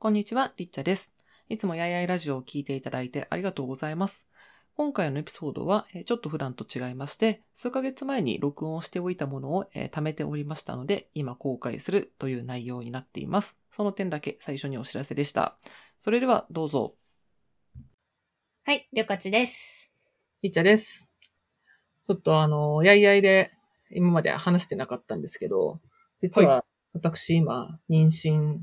[0.00, 1.12] こんにちは、りっちゃです。
[1.48, 4.28] いつもやいやいラジオを聞いていただいてありがとうございます。
[4.76, 13.58] 今回のエピソードは、えーちょっと普段と違いまして、数ヶ月前に録音しておいたものを、えー貯めておりましたので、今公開するという内容になっています。
[13.72, 15.58] その点だけ最初にお知らせでした。
[15.98, 16.94] それではどうぞ。
[18.66, 19.90] はい、りょかちです。
[20.42, 21.10] りっちゃです。
[22.06, 23.50] ちょっとあの、やいやいで
[23.90, 25.80] 今まで話してなかったんですけど、
[26.20, 28.58] 実は私今、妊娠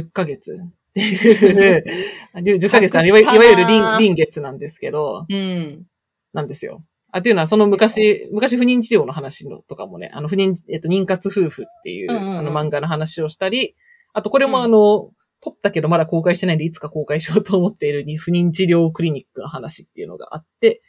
[0.00, 0.60] 10ヶ月。
[0.92, 5.84] っていう、10ヶ月いわいわゆる臨臨月なんですけど、うん。
[6.32, 6.84] なんですよ。
[7.10, 12.38] あ、っていうのは、その昔、昔不妊治療の話のとかもね、あの、不妊、えっと、妊活夫婦っていう、うんうんうん。
[12.38, 13.76] あの漫画の話をしたり、
[14.12, 14.64] あと、これもうん。
[14.64, 15.10] あの、
[15.40, 20.80] 撮ったけどまだ公開してないんで、いつか公開しようと思っているに不妊治療クリニックの話っていうのがあって、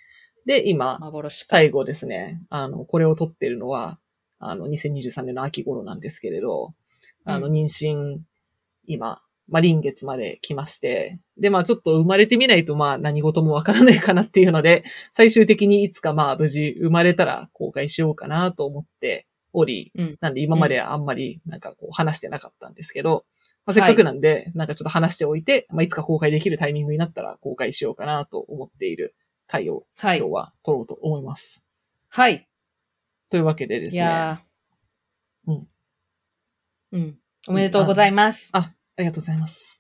[0.46, 1.00] で、今。
[1.48, 4.00] 最後ですね、あの、これを撮ってるのは、
[4.40, 6.74] あの、2023年の秋頃なんですけれど、
[7.26, 8.20] あの、う妊娠、
[8.88, 14.84] 今、まあ、臨月まで来まして、で、まあ、ちょっと生まれてみないと、まあ、何事もわからないかなっていうので、
[15.14, 20.18] 最終的にいつかまあ、無事生まれたら公開しようかなと思っており、うん。
[20.20, 23.26] なんで今まであんまりなんかこう話してなかったんですけど、
[23.66, 29.16] まあ、せっかくなんで、なんかちょっと話しておいて、まあ、いつか公開できるタイミングになったら公開しようかなと思っている
[29.48, 30.32] 回をはい今日。
[30.32, 31.66] は撮ろうと思います。
[32.10, 32.48] はい。
[33.30, 33.98] というわけでですね。
[33.98, 35.68] いやーうん。
[36.92, 37.18] うん。
[37.48, 38.50] おめでとうございます。
[38.54, 39.80] ありがとうございます。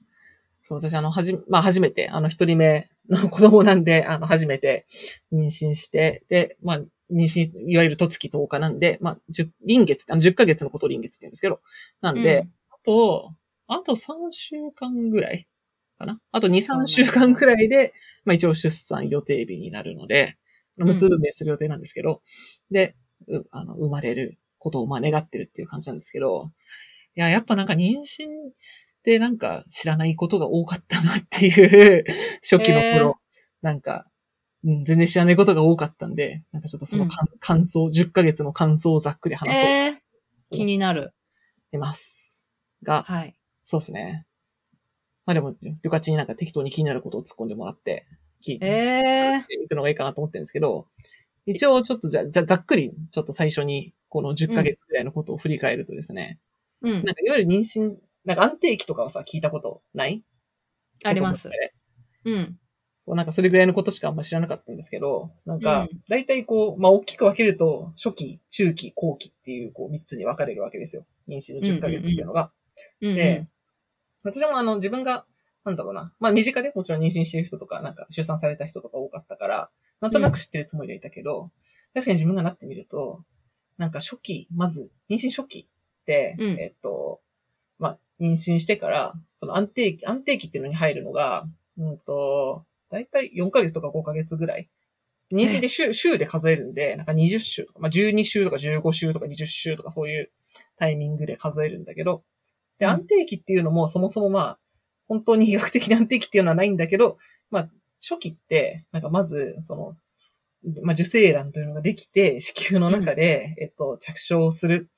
[0.62, 4.86] そう、私、あの、はじ、まあ、初めて、あの、一人目の子供なんで、あの、初めて
[5.34, 6.78] 妊娠して、で、まあ、
[7.12, 11.60] 妊娠、いわゆる十月10日なんで、まあ、十、臨月、あの、10ヶ月のことを臨月って言うんですけど、
[12.02, 12.54] なんで、うん。
[12.72, 13.34] あと、
[13.68, 15.48] あと3週間ぐらい
[15.98, 16.20] かな？
[16.32, 16.92] あと2、3そうなんだ。
[16.94, 17.94] 週間ぐらいで、
[18.26, 20.38] まあ、一応出産予定日になるので、
[20.84, 20.86] ん。
[20.86, 22.22] 無痛分娩する予定なんですけど、
[22.70, 22.96] で、
[23.28, 26.52] うあの、生まれることを、まあ、願ってるっていう感じなんですけど、
[27.16, 28.28] いや、やっぱなんか妊娠
[29.04, 32.06] でなんか知らないことが多かったなっていう、
[32.42, 33.20] 初期の頃、
[33.62, 34.06] なんか、
[34.64, 39.96] うん、全然知らないことが多かったんで、なんかちょっとその感,、感想、10ヶ月の感想をざっくり話そうとえー、
[40.52, 41.14] 気になる。
[41.72, 42.52] 思います。
[42.84, 43.36] が、はい。
[43.64, 44.26] そうですね。
[45.26, 48.06] まあでも、旅客になんか適当に気になることを突っ込んでもらって、
[48.44, 50.88] 聞いてえいくのがいいかなと思ってるんですけど、
[51.46, 56.55] 一応ちょっとじゃ、ざざっくり、ちょっと最初に、この10ヶ月ぐらいのことを振り返るとですね、ー、
[56.90, 57.16] うんなん。
[57.16, 60.24] かいわゆる妊娠、なんか安定期とかはさ、聞いたことない？
[61.04, 61.50] あります
[62.24, 62.58] うん。
[63.06, 71.06] こうなんかそれぐらいのことしかあんま知らなかったんですけど、なんかうん、大体こう、まあ大きく分けると、初期、中期、後期っていう、こう、3つに分かれるわけですよ。
[71.28, 72.52] 妊娠の10ヶ月っていうのが。
[73.02, 73.16] うん。
[73.16, 73.48] で、
[74.24, 75.26] 私もあの、自分が、
[75.64, 79.70] なんだろうな、まあ身近でもちろん妊娠してる人とか、なんか出産された人とか多かったから、
[80.02, 81.52] なんとなく知ってるつもりでいたけど、
[81.94, 83.24] 確かに自分がなってみると、
[83.78, 85.70] なんか初期、まず、妊娠初期
[86.40, 87.22] うんえっと、
[87.80, 94.70] まあ、妊娠してから、その安定期、安定期っていうのに入るのが、うんと、だいたい4ヶ月とか5ヶ月ぐらい。
[95.32, 100.32] 妊娠って週、週で数えるんで、なんか20週とか、まあ、12週とか15週とか20週とかそういう
[100.78, 102.24] タイミングで数えるんだけど、
[102.78, 104.60] で、うん安定期っていうのもそもそもまあ、
[105.08, 107.18] 本当に医学的な安定期っていうのはないんだけど、
[107.50, 107.70] まあ、
[108.02, 109.96] 初期って、なんかまず、その、
[110.84, 114.90] まあ、受精卵というのができて、子宮の中で、えっと、着床する。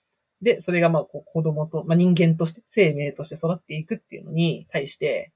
[0.41, 5.31] で、それがまあ、こう子供と、まあ、人間として、生命として育っていくっていうのに対して、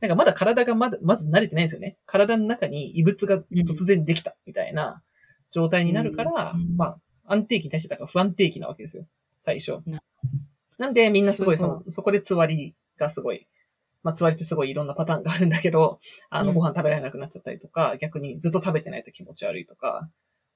[0.00, 1.96] なんかまだ体がまだ、まず慣れてないんですよね。
[2.06, 5.02] 体の中に異物が突然できたみたいな
[5.50, 9.06] 状態になるから、うんまあ、安定期に対してだから不安定期なわけですよ。
[9.44, 10.02] 最初な。
[10.76, 13.46] なんでみんなすごいその、そこでつわりがすごい、
[14.02, 20.10] まあつわりってすごいいろんなパターンがあるんだけど、あの、うんご飯食べられなくなっちゃったりとか、逆にずっと食べてないと気持ち悪いとか、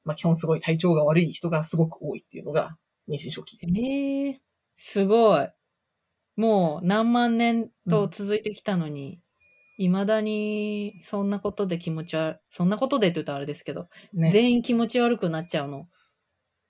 [0.05, 2.77] まあ基本すごい体調が悪い人がすごく多いっていうのが
[3.09, 3.59] 妊娠初期。
[3.63, 4.41] ええ
[4.77, 5.49] すごい。
[6.37, 9.21] もう何万年と続いてきたのに、
[9.79, 14.31] 未だにそんなことで気持ち悪い、そんなことでって言うとあれですけど、ね。
[14.31, 15.89] 全員気持ち悪くなっちゃうの。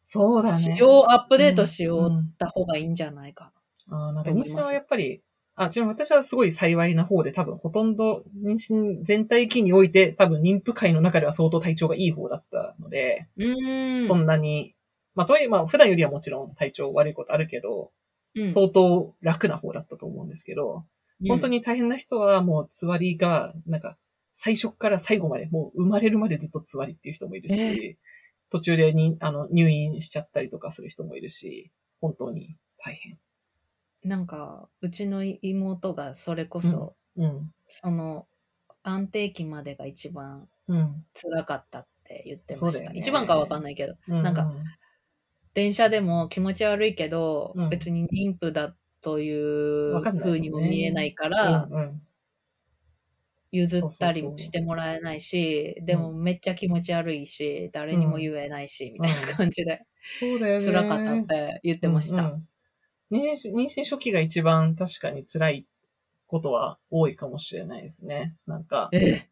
[0.04, 0.76] そうだね仕。
[0.78, 3.52] 様アップデートしよううんった方がいいんじゃないか
[3.90, 5.22] あーなんか妊と思います娠はやっぱり、
[5.56, 13.46] あ、ちなみに私はすごい幸いな方で多分ほとんど妊娠全体期において多分妊婦界の中では相当体調がいい方だったので、な。
[13.46, 14.06] うーん。
[14.06, 14.75] そんなに、
[15.16, 17.90] まあとはいえまあ普段よりはもちろん体調悪いことあるけど、
[18.36, 20.84] うん相当楽な方だったと思うんですけど、
[21.26, 23.96] 本当に大変な人はもうつわりが、なんか
[24.34, 27.96] 最初から最後まで、もう生まれるまでずっとつわりっていう人もいるし、え
[28.50, 31.72] 途中でにあの入院しちゃったりとかする人もいるし、
[32.02, 33.18] 本当に大変。
[34.04, 37.50] なんか、うちの妹がそれこそ、うん。
[37.66, 38.28] その、
[38.82, 41.04] 安定期までが一番うん。
[41.14, 42.92] 辛かったって言ってました。
[42.92, 44.52] ね一番かわかんないけど、うなんか、
[45.56, 47.70] 電車でも気持ち悪いけど、うん。
[47.70, 49.32] 別に妊婦だとい
[50.02, 52.06] う風にも見えないかうら、んうん。
[53.52, 60.66] 譲ったりしてもらえないし、でもめっちゃ気持ち悪いし、誰にも言えないし、みたいな感じで、そうだよね。
[60.66, 62.22] 辛かったって言ってました。
[62.24, 62.34] うん。
[62.34, 62.48] うん
[63.10, 65.66] 妊娠妊娠初期が一番確かに辛い
[66.26, 68.36] ことは多いかもしれないですね。
[68.46, 69.28] なんか、え？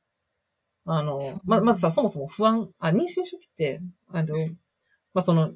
[0.86, 4.58] あそうの、ま、まずさ、そもそも不安、あ、妊娠初期って、あの、うん。
[5.14, 5.54] まあ、その、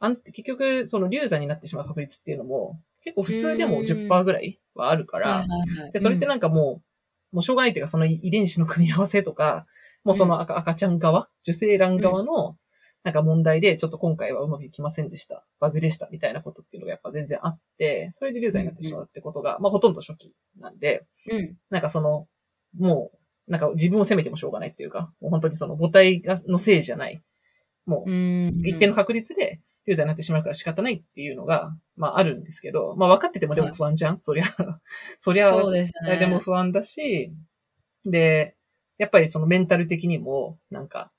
[0.00, 5.46] あん結局、その流産になってしまう確率っていうのも、結構普通でもうん10%ぐらいはあるから、
[5.92, 6.82] で、それってなんかも
[7.32, 9.66] う、もうしょうがないっていうか、その遺伝子の組み合わせとか、
[10.04, 12.56] もうその赤,、赤ちゃん側、受精卵側の、
[13.04, 15.46] なんか問題で、ちょっと今回はうまくいきませんでした。
[15.60, 16.08] バグでした。
[16.10, 21.56] みたいなことっていうのがやっぱ全然あって、それで流産になってしまうってことが、まあほとんど初期なんで、うん。
[21.70, 22.26] なんかその、
[22.76, 23.10] も
[23.46, 27.22] う、なんか自分を責めてもしょうがないっていうか、もう本当にその母体がのせいじゃない。
[27.86, 28.48] もうう、ん。
[28.66, 34.44] 一定の確率で流産になってしまうから仕方ないっていうのが、まああるんですけど、まあ分かっててもでも不安じゃん、 そりゃ。
[35.16, 36.08] そりゃ、そうですね。
[36.10, 37.32] 誰でも不安だし、
[38.04, 38.54] で、
[38.98, 41.10] やっぱりそのメンタル的にも、なんか、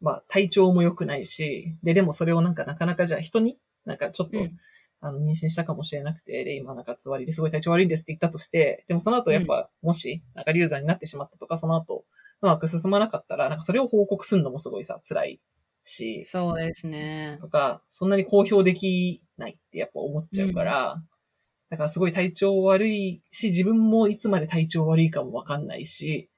[0.00, 4.56] まあ体調も良くないし、で、でもそれをなんかなかなかじゃあ人に、なんかちょっと、うん。
[5.00, 12.06] あの、妊娠したかもしれなくて、で、今なんかつわりですごい体調悪いんですって言ったとして、でもその後やっぱ、もし、なんか流産になってしまったとか、その後、
[12.40, 15.40] うまく進まなかったら、なんかそれを報告するのもすごいさ、辛い
[15.86, 17.38] し、そうですね。
[17.40, 21.02] とか、そんなに公表できないってやっぱ思っちゃうから、
[21.70, 26.28] だからすごい体調悪いし、自分もいつまで体調悪いかもわかんないし、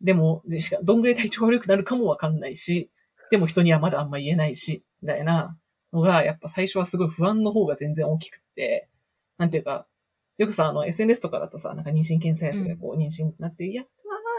[0.00, 2.90] でも、でしかどんぐらい体調悪くなるかもわかんないし、
[3.30, 5.56] でも人にはまだあんま言えないし、みたいな
[5.92, 8.88] のが、やっぱ最初はすごい不安の方が全然大きくって、
[9.36, 9.86] なんていうか、
[10.38, 13.90] よくさ、あの、SNS とかだとさ、なんか妊娠検査薬でこう、妊娠になって、やった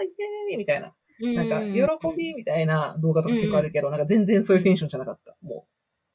[0.04, 0.10] ー、イ
[0.52, 5.36] エーイみたいな、なんか、喜びみたいな動画とか結構あるけど、なんか全然そういうテンションじゃなかった。
[5.42, 5.70] もう、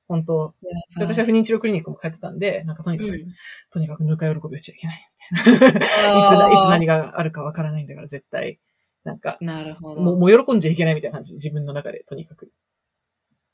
[0.07, 0.55] 本当
[0.97, 3.27] で私は不妊治療クリニックも通ってたんで、なんかとにかく、うん
[3.71, 5.11] とにかくぬか喜びをしちゃいけない。
[5.33, 5.79] みたいな。
[5.79, 8.61] いつだ、いつ何があるかわからないんだから絶対、
[9.03, 10.01] なんか、なるほど。
[10.01, 11.35] もうもう喜んじゃいけないみたいな感じ。
[11.35, 12.51] 自分の中で、とにかく。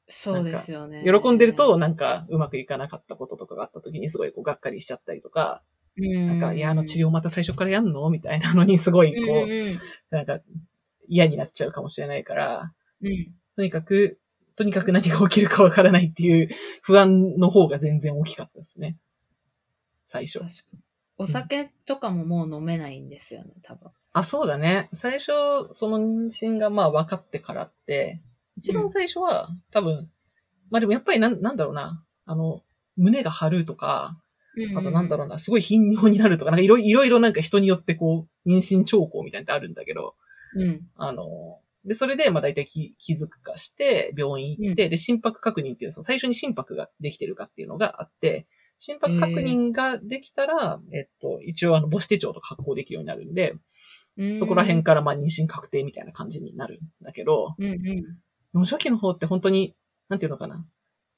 [0.09, 1.05] そうですよね。
[1.05, 5.63] 喜んでると、なんか、うまくいかなかったこととかがあった時にすごいこう、がっかりしちゃったりとか、
[5.97, 8.11] うん、なんか、いや、あの治療また最初からやんの？
[8.11, 10.41] みたいなのにすごい、こう、なんか、
[11.11, 12.73] 嫌になっちゃうかもしれないから、
[13.03, 14.19] うんとにかく、
[14.57, 16.49] とにかく何が起きるかわからないっていう
[16.83, 18.97] 不安の方が全然大きかったですね。
[20.07, 20.39] 最初。
[20.39, 20.79] 確かに。
[21.19, 23.91] お酒とかももう飲めないんですよね、多分。
[24.13, 24.89] あ、そうだね。
[24.95, 25.33] 最初、
[25.73, 28.23] その妊娠がまあ分かってからって、
[28.57, 30.11] 一番最初は、多分、
[30.71, 32.63] まあでもやっぱりなんなんだろうな、あの、
[32.97, 34.19] 胸が張るとか、
[34.77, 40.15] あとなんだろうな、すごい頻尿になるとか、なんかいろいろいろなんか人によってこう、妊娠兆候みたいなのってあるんだけど、
[40.57, 40.63] う。
[40.63, 40.81] うん。
[40.97, 48.47] あの、で、それで、まあ大体気気づくかして、病院行って、で、心拍確認っていう、その最初に心拍ができてるかっていうのがあって、
[48.79, 53.61] 心拍確認ができたら、えっと、一応あの母子手帳とか発行できるようになるんで、うん
[54.35, 57.85] そこら辺からまあ妊娠確定みたいな感じになるんだけど、うんうん。
[57.85, 58.03] で
[58.53, 59.75] も初期の方って本当に、
[60.11, 60.67] なんていうのかな。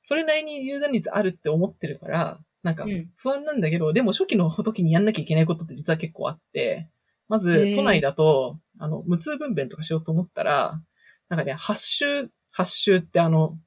[0.04, 6.88] それなりに有産率あるって思ってるから、なんかうん不安なんだけど、でも初期の時にやんなきゃいけないことって実は結構あって、
[7.32, 10.82] まず都内だと、あの、無痛分娩とかしようと思ったら、
[11.30, 13.58] なんかね、8週、8週ってあの、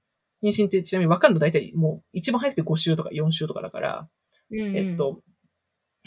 [0.44, 4.10] 妊娠ってちなみに分かんの大体もう一番早くて5週とか4週とかだから、
[4.52, 5.24] うんうんえっ、と、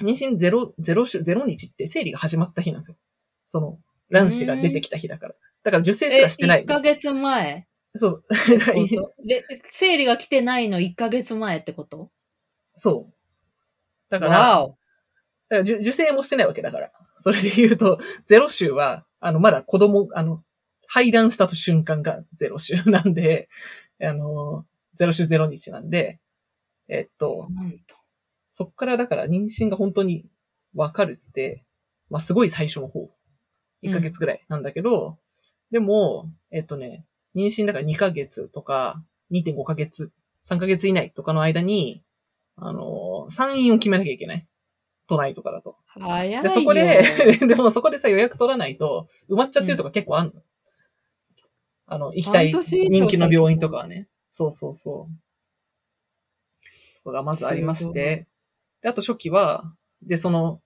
[0.00, 2.96] 妊娠0、0週、0日って生理が始まった日なんですよ。
[3.44, 5.34] その、卵子が出てきた日だから。
[5.64, 6.66] だから受精すえ、らしてない1。
[6.68, 7.66] ヶ月前
[7.96, 8.24] そう。
[9.26, 12.12] で、生理が来てないの1ヶ月前ってこと？
[12.76, 13.14] そう。
[14.10, 14.32] だから。
[14.32, 14.74] だか
[15.48, 16.92] ら受受精もしてないわけだから。
[17.18, 20.42] それで言うと、ゼロ週は、あの、まだ子供、あの、
[20.86, 23.48] 排卵した瞬間がゼロ週なんで、
[24.00, 26.20] あの、ゼロ週ゼロ日なんで、
[26.88, 27.48] えっと。
[28.50, 30.26] そっからだから妊娠が本当に
[30.74, 31.64] わかるって、
[32.10, 33.10] まあ、すごい最初の方。
[33.82, 35.18] 1ヶ月ぐらいなんだけど、
[35.70, 37.04] でも、えっとね、
[37.36, 40.10] 妊娠だから2ヶ月とか、2.5ヶ月、
[40.48, 42.02] 3ヶ月以内とかの間に、
[42.56, 44.47] あの、産院を決めなきゃいけない。
[45.08, 45.76] 都内とかだと。
[45.86, 46.42] 早いよ。
[46.42, 47.02] で、そこで、
[47.46, 50.32] でもそこでさ、予約取らないと、埋まっちゃってるとか結構あんの。
[51.86, 54.08] あの、行きたい人気の病院とかはね。
[54.30, 56.68] そうそうそう。
[57.02, 58.28] とかがまずありまして。
[58.82, 60.60] で、あと初期は、で、その、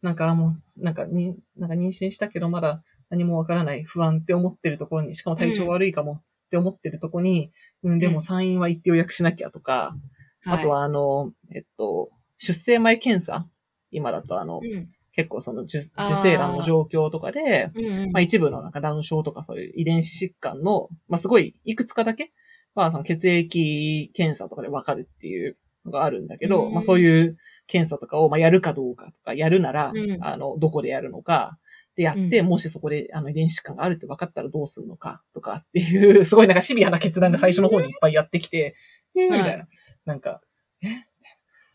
[0.00, 6.12] なんかもう、なんかに、なんか妊娠したけどまだ何もわからない不安って思ってるところに、しかも体調悪いかも
[6.46, 7.50] って思ってるところに、
[7.82, 9.96] うん、でも産院は行って予約しなきゃとか、
[10.44, 13.48] あとははあの、えっと、出生前検査
[13.90, 14.88] 今だとあの、い、うん。
[15.12, 15.90] 結構その受精
[16.36, 18.12] 卵の状況とかで、うんうん。
[18.12, 22.32] まあ一部のなんかダウン症とかそういう遺伝子疾患の、まあすごいいくつかだけ、
[22.74, 30.18] まあその血液検査とかでわかるっていうのがあるんだけど、うんまあそういう検査とかを、まあやるかどうかとか、やるなら、うん。
[30.24, 31.58] あの、どこでやるのか、
[31.94, 32.46] で、やって、うん。
[32.46, 38.74] もしそこで、あの、遺伝子疾患があるって分かったらどうするのか、とかっていう、 すごいなんかシビアな決断が最初の方にいっぱいやってきて、
[39.16, 39.48] えーみたいな。
[39.48, 39.66] はい。
[40.06, 40.40] なんか、
[40.82, 40.86] え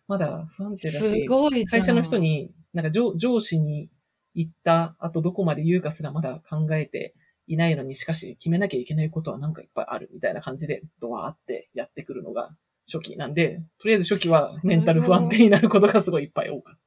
[0.07, 1.25] まだ不安定だし。
[1.65, 3.89] 会社の人に、なんか上上司に
[4.33, 7.13] 行った後どこまで言うかすらまだ考えて
[7.47, 12.55] いないのに、しかし決めなきゃいけないことはなんかいっぱいあるみたいな感じで、ドワーってやってくるのが
[12.85, 16.79] 初期なんで、とりあえず初期はメンタル不安定になることがすごいいっぱい多かっ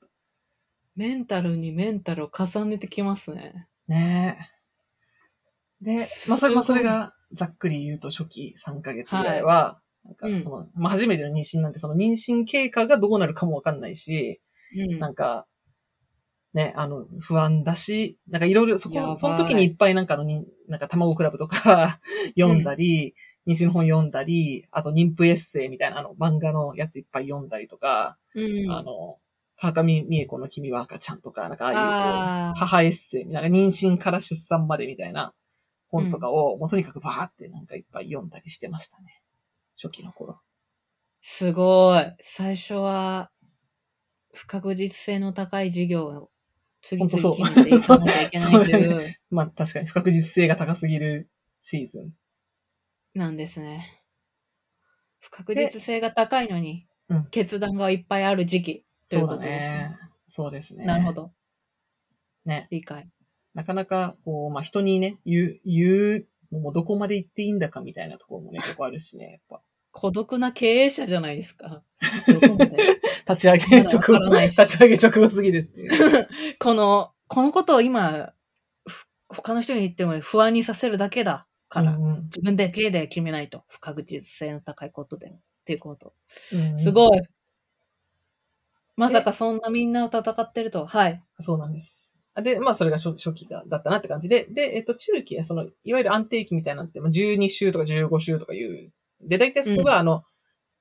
[0.96, 3.68] メンタルにメンタルを重ねてきますね。
[3.86, 3.94] た。
[3.94, 4.38] ね
[5.82, 5.84] え。
[5.84, 14.40] で、まあそれ、まあそれがざっくり言うと初期3ヶ月ぐらいは、なんかその、まあ初めての妊娠なんてその妊娠経過がどうなるかもわかんないし、
[14.74, 14.98] うん。
[14.98, 15.46] なんか、
[16.54, 22.00] ね、あの、不安だし、なんかいろいろ、そこ、その時にいっぱいなんかあのに、なんか卵クラブとか
[22.38, 23.14] 読んだり、
[23.46, 28.70] 妊娠の本読んだり、あと妊婦エッセイみたいなあの漫画のやついっぱい読んだりとか、うん。
[28.70, 29.18] あの、
[29.58, 35.34] 川上美恵子の君は赤ちゃんとか、なんかああいう、母エッセイ、なんか妊娠から出産までみたいな
[35.88, 39.22] 本とかを、もうとにかくバーってなんかいっぱい読んだりしてましたね。
[39.82, 40.40] 初期の頃。
[41.20, 42.14] すごい。
[42.20, 43.30] 最初は、
[44.32, 46.30] 不確実性の高い授業を
[46.82, 51.30] 次々決めていかなきゃいけないとそういう、 まあ確かに不確実性が高すぎる
[51.62, 52.14] シーズン。
[53.14, 54.02] なんですね。
[55.18, 59.96] 不確実性が高いのに、うん決断がいっぱいある時期といそうことですねね。。
[60.28, 60.84] そうですね。
[60.84, 61.12] なるほ。
[61.12, 61.32] ど。
[62.44, 62.66] ね。
[62.70, 63.08] 理解。
[63.54, 69.62] なかなか、こう、まあ、人にね、言う、言うのもどこまで言っていいんだかみたいなところもね、 結構あるしね、やっぱ。
[69.92, 71.82] 孤独な経営者じゃないですか。
[72.28, 72.76] どこまで？
[73.28, 76.28] 立ち上げ直後、立ち上げ直後すぎるっていう。
[76.60, 78.32] この、このことを今、
[78.86, 83.64] ふ他の人に言っても不安にさせるだけだから、うんうん自分だけで決めないと。
[83.68, 85.28] 不確実性の高いことで。
[85.28, 86.14] っていうこと。
[86.52, 87.22] うんすごい。
[88.96, 90.86] まさかそんなみんなを戦ってると。
[90.86, 91.22] はい。
[91.40, 92.05] そうなんです。
[92.42, 98.92] で、まあ、それが初初期がだったなって感じで、で、えっと、中期はその、いわゆる安定期みたいなのって、まあ、12週とか15週とかいう。
[99.22, 100.22] で、大体そこが、あの、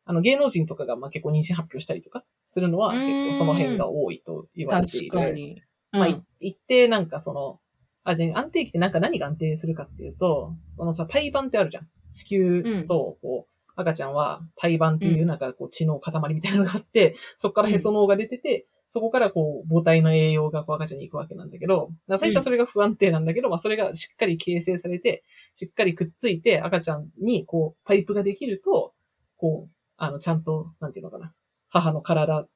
[0.05, 5.11] あの、芸能人とかが、まあ、結構妊娠発表したりとかするのは、うん結構その辺が多いと言われている。
[5.11, 5.61] 確かに。
[5.91, 7.59] まあ、いうん一定なんかその、
[8.03, 11.87] あ、で、安定期ってなんか何が安定するかっていうと、そのさ、胎盤ってあるじゃん。
[12.13, 25.23] 子宮と、こう、赤ちゃんは胎盤っていううなんかこう血の塊みたいなのがあって、そこからへその緒が出てて、そこからこう母体の栄養がこう赤ちゃんに行くわけなんだけど、最初はそれが不安定なんだけど、まあそれがしっかり形成されて、
[25.53, 28.93] しっかりくっついて赤ちゃんにこうパイプができると、
[29.37, 31.33] こう、あのちゃんと、なんていうのかな、
[31.69, 32.47] 母の体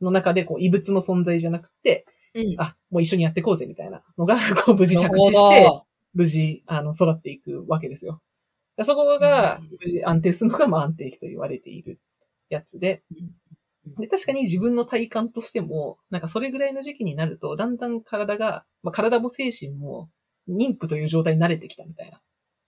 [0.00, 2.54] の中でこう異物の存在じゃなくて、うん。
[2.58, 5.86] あ、もう一緒にやっていこうぜみたいなのが、 こう無事着地して、ど。
[6.12, 8.22] 無事、あの、育っていくわけですよ。
[8.76, 11.98] でそこがうん、無事安定するのが、まあ安定期と言われている
[12.50, 13.02] やつで。
[13.10, 13.30] うん、
[13.98, 20.10] で、確かに自分の体感としても、なんかそれぐらいの時期になると、だんだん体が、まあ体も精神も、
[20.48, 22.20] 妊婦という状態に慣れてきたみたいな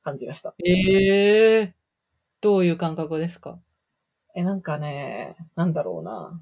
[0.02, 0.54] 感じがした。
[0.64, 1.74] ええ
[2.40, 3.60] どういう感覚ですか？
[4.34, 6.40] え、なんかね、なんだろうな。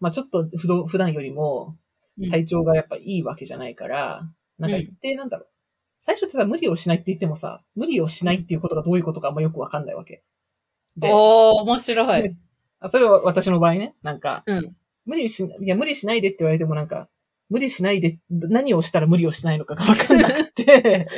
[0.00, 1.76] まあちょっと普段普段よりも、
[2.30, 5.48] 体調がやっぱいいわけじゃないから、なんか一定なんだろう。
[6.00, 10.22] 最初ってさ、無理をしないって言ってもさ、無理をしないっていうことがどういうことかあんまよくわかんないわけ。
[10.96, 12.36] で、おー、面白い。
[12.80, 14.76] あそれは私の場合ね、なんか、うん。
[15.04, 17.08] 無理し、いや、無理しないでって言われてもなんか、
[17.48, 21.08] 無理しないで、何をしたら無理をしないのかが わかんなくて、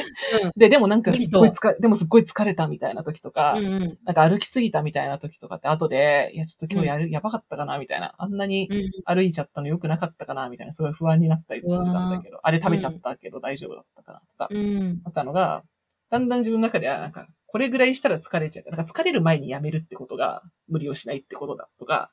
[0.44, 0.52] うん。
[0.56, 3.98] で、でもなんかすっごい疲れ、でもすっごい疲れたみたいな時とか、うんうん。
[4.04, 8.90] なんか歩きすぎたみたいな時とかって後で、いや、ちょっと今日やる、やばかったかなみたいな、あんなにうん。
[9.04, 15.00] 歩いちゃったの良くなかったかなみたいな、すごい不安になったりとかしてたんだけど、あれ食べちゃったけど大丈夫だったかなとか、うん。
[15.04, 15.64] あったのが、
[16.10, 18.70] だんだん自分の中では、なんか、これぐらいしたら疲れちゃう。
[18.70, 22.12] なんか疲れる前にやめるってことが、無理をしないってことだとか、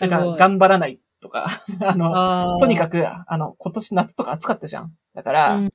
[0.00, 4.96] なんか頑張らないとか、 あの、とにかく、く、あの、今年夏とか暑かったじゃん。
[5.12, 5.72] だから、うん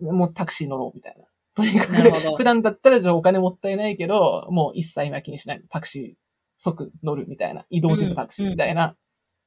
[0.00, 1.26] もうタクシー乗ろうみたいな。
[1.54, 5.62] とにかく、普段だったらじゃあお金もったいないけど、もう一切今気にしない。
[5.68, 6.22] タクシー
[6.58, 7.66] 即乗るみたいな。
[7.70, 8.96] 移動時のタクシーみたいな。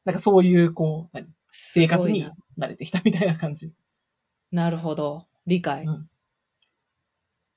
[0.06, 1.28] なんかそういう、こう、何？
[1.52, 2.26] 生活に
[2.58, 3.74] 慣れてきたみたいな感じ。
[4.52, 5.26] なるほど。
[5.46, 5.84] 理解。
[5.84, 6.10] うん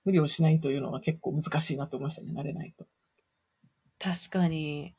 [0.08, 2.32] 無理をしないというのは結構難しいなと思いましたね。
[2.34, 2.86] 慣れないと。
[3.98, 4.94] 確かに、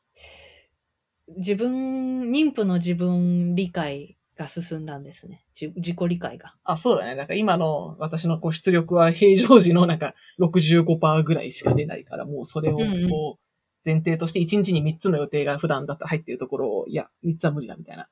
[1.35, 5.43] 自分、妊婦の自分理解が進んだんですね。
[5.55, 6.53] じ自己理解が。
[6.63, 7.15] あ、そうだね。
[7.15, 13.35] だから今の私のこう出力は平常時のなんか65%ぐらいしか出ないから、もうそれをこうんうんう
[13.83, 18.09] 前提として1日に3つの予定が普段だったら入ってるところを、いや、3つは無理だみたいな。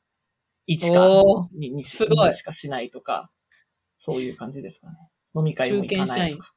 [0.67, 3.29] 1かおー 2, すごいしかしないとか、
[3.99, 4.97] そういう感じですかね。
[5.35, 6.53] 飲み会も行かないとか。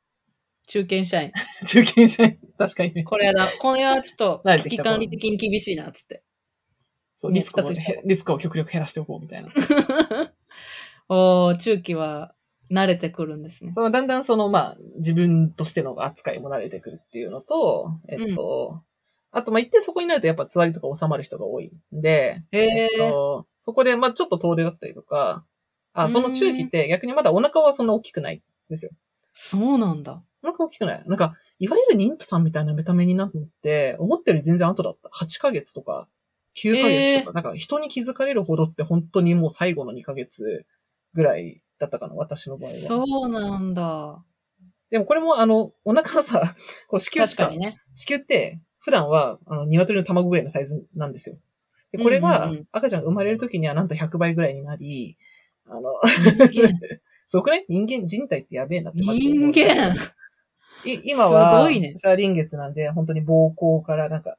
[0.70, 1.32] 中堅社員。
[1.66, 2.38] 中堅社員。
[2.56, 3.02] 確かにね。
[3.02, 3.48] これだ。
[3.58, 6.22] これはちょっと危機管理的に厳しいな、つって。
[7.16, 7.72] そう、リスクを、
[8.04, 9.50] リスクを極力減らしておこうみたいな。
[11.08, 12.36] おー、中期は
[12.70, 13.72] 慣れてくるんですね。
[13.74, 18.80] だんだんその、まあ、自分としての扱いも慣れてくるっていうのと、えっと、
[19.32, 25.44] あと、まあ、一定そこになるとやっぱつわりとか収まる人が多いんで、えっと、そこで、まあ、ちょっと遠出だったりとか、
[25.94, 28.92] あ、その中期って逆にまだお腹はそんな大きくないんですよ。
[29.32, 30.22] そうなんだ。
[30.42, 31.04] お腹大きくない？
[31.06, 33.32] なんか、いわゆる妊婦さんみたいな見た目になっ
[33.62, 35.08] て、思ったより全然後だった。
[35.08, 36.08] 8ヶ月とか、
[36.56, 40.66] 9ヶ月とか、なんか人に気づかれるほどって本当にもう最後の2ヶ月
[41.14, 42.76] ぐらいだったかな、私の場合は。
[42.76, 44.24] そうなんだ。
[44.90, 46.54] でもこれもあの、お腹のさ、
[46.88, 47.78] こう子宮ってさね。
[47.94, 51.36] 子宮って普段はあの鶏の卵ぐらいのサイズなんですよ。
[51.92, 55.16] でこれが赤ちゃんが生まれる時にはなんと100倍ぐらいになり、
[55.66, 56.00] あの。
[57.26, 59.94] すご くね人間、人体ってやべえなってマジで思う人間。
[60.84, 61.94] い今は、すごいね。
[61.96, 64.36] 私は臨月なんで、本当に膀胱から、なんか、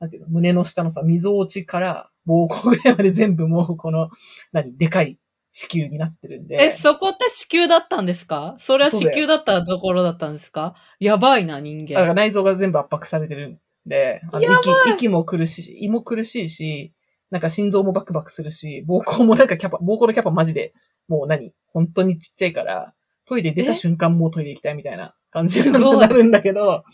[0.00, 4.10] なんていうの、胸の下のさ、溝落ちから膀胱ぐらいまで全部もうこの、
[4.52, 5.18] 何、でかい
[5.52, 6.56] 子宮になってるんで。
[6.56, 8.54] え、そこって子宮だったんですか？
[8.58, 10.74] それは子宮だったところだったんですか？
[10.98, 12.14] やばいな、人だから間。
[12.14, 14.58] 内臓が全部圧迫されてるんで、あのやばい。
[14.90, 16.92] 息、息も苦しい、胃も苦しいし、
[17.30, 20.74] なんか心臓もバクバクするし、膀胱もなんかキャパ、膀胱のキャパマジで、
[21.06, 22.94] もう何本当にちっちゃいから、
[23.26, 26.84] トイレ出た瞬間もうトイレ行きたいみたいな感じになるんだけど、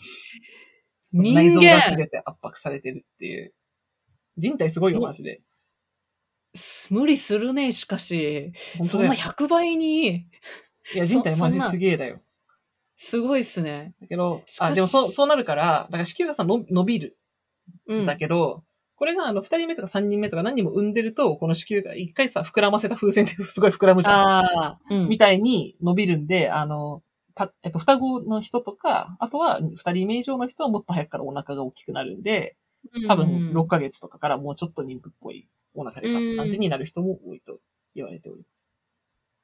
[1.13, 3.53] 内臓が全て圧迫されてるっていう。
[4.35, 5.41] 人体すごいよ、マジで。
[6.89, 8.51] 無理するね、しかし。
[8.55, 9.13] そんな本当だよ。
[9.13, 10.25] 100倍に、い
[10.95, 12.19] や、人体マジすげえだよ。
[12.97, 13.93] すごいっすね。
[14.01, 17.17] だけどあ、でもそう、そうなるから、だから子宮がさ、の伸びる
[17.87, 18.05] うんん。
[18.07, 18.63] だけど、
[18.95, 24.15] これがあの、二人目とか三人目とか何人も産んでると、この子宮が一回さ、膨らませた風船って すごい膨らむじゃん。
[24.15, 25.09] ああ、うん。
[25.09, 32.55] みたいに伸びるんで、あの、た、えっと、双子の人とか、あとは二人目以上の人はもっと早くからお腹が大きくなるんで、
[33.07, 37.59] 多分6ヶ月とかからもうちょっと妊婦っぽいお腹でかって感じになる人も多いと
[37.95, 38.71] 言われております。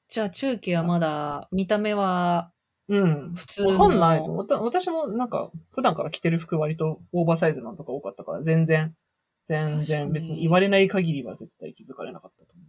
[0.09, 2.51] じゃあ中期はまだ、見た目は
[2.89, 3.33] うん。
[3.35, 3.69] 普通の。
[3.71, 4.21] わかんない。
[4.59, 8.95] 私もなんか、普段から着てる服割とオーバーサイズなんとか多かったから、全然、
[9.43, 12.63] 全然別に言われない限りは絶対気づかれなかったと思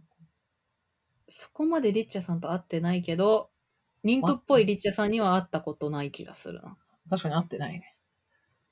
[1.29, 3.49] そこまでリッチャさんと会ってないけど、
[4.03, 6.77] 妊婦っぽいリッチャさんには会ったことない気がするな。
[7.07, 7.09] う。
[7.09, 7.95] 確かに合ってないね。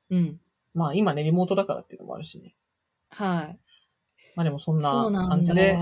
[0.10, 0.40] うん。
[0.74, 2.56] まあ今ね、リモートだからっていうのもあるしね。
[3.10, 3.60] はい。
[4.36, 5.10] まあでもそんな。
[5.28, 5.78] 感じで。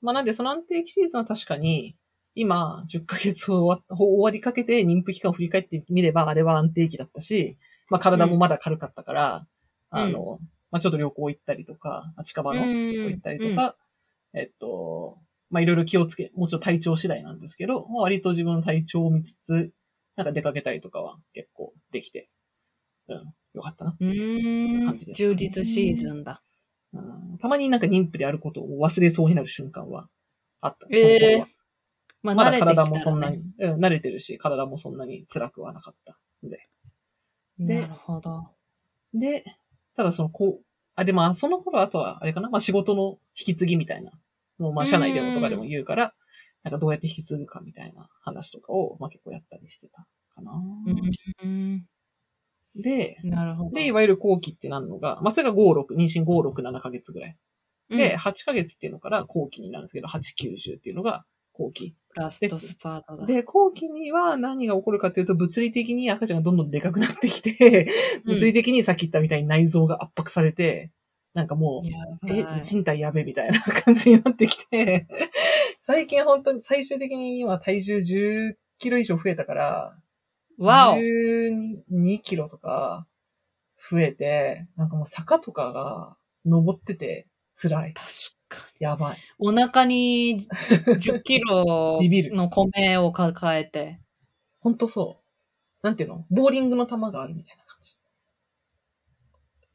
[0.00, 1.96] まあなんでその安定期シーズンは確かに、
[2.34, 7.56] 今、10ヶ月終わ 終わりかけて妊婦期間を振り返ってみれば、あれは安定期だったし、
[7.88, 9.46] まあ体もまだ軽かったから、
[9.92, 10.38] うんあの、
[10.70, 13.76] まあちょっと旅行行ったりとか、あ近場の旅行行ったりとか、
[14.34, 15.18] えっと、
[15.54, 19.72] まあいろいろ気をつけ、もちろん体調次第なんですけど、まあ割と自分の体調を見つつ、
[20.16, 22.28] なんか出かけたりとかは結構できて、
[23.06, 23.18] うん、
[23.54, 24.84] よかったなってういう。
[24.84, 26.42] 感じですかね充実シーズンだ。
[26.92, 30.08] うんたまになんか妊婦であることを忘れそうになる瞬間は
[30.60, 30.88] あった。
[30.90, 31.48] ええその頃は。
[32.24, 36.68] まあ、まだ体もそんなねに、うん、慣れてるし、体もそんなに辛くはなかったんで。
[37.58, 38.48] でなるほど。
[39.12, 39.44] で、
[39.96, 40.64] ただその、こう、
[40.96, 44.12] あ、でも、あその頃あとは、あれかな、まあ仕事の引き継ぎみたいな、
[44.58, 46.14] もうまあ社内でもとかでも言うから、
[46.62, 50.52] なんかどうやって引き継ぐかみたいな話とかを、まあ結構やったりしてたかな。
[51.42, 51.86] うん。
[52.76, 53.70] で、なるほど。
[53.70, 57.36] で、いわゆる後期ってなるのが、まあそれが5、6、妊娠5、6、7ヶ月ぐらい。
[57.90, 61.94] で、うん、8ヶ月っていうのから後期になるんですけど、8、9、10っていうのが後期。
[62.14, 63.26] ラストスパートだ。
[63.26, 67.88] で、後期には何が起こるかというと、物理的に赤ちゃんがどんどんでかくなってきて、
[68.24, 70.92] うん物理的にさっき言ったみたいに内臓が圧迫されて、
[71.34, 75.06] なんかもう、え、人体やべえみたいな感じになってきて、
[75.80, 79.98] 最近本当に最終的に今体重10キロ以上増えたから、
[80.58, 83.08] わお12キロとか
[83.90, 87.26] 増えて、なんかもう坂とかが登ってて
[87.60, 87.94] 辛い。
[87.94, 88.06] 確
[88.48, 88.84] かに。
[88.84, 89.18] やばい。
[89.40, 90.46] お腹に
[90.86, 93.98] 10 キロの米を抱えて。
[94.60, 95.86] ほんとそう。
[95.86, 96.24] なんていうの？
[96.30, 97.63] ボーリングの球があるみたいな。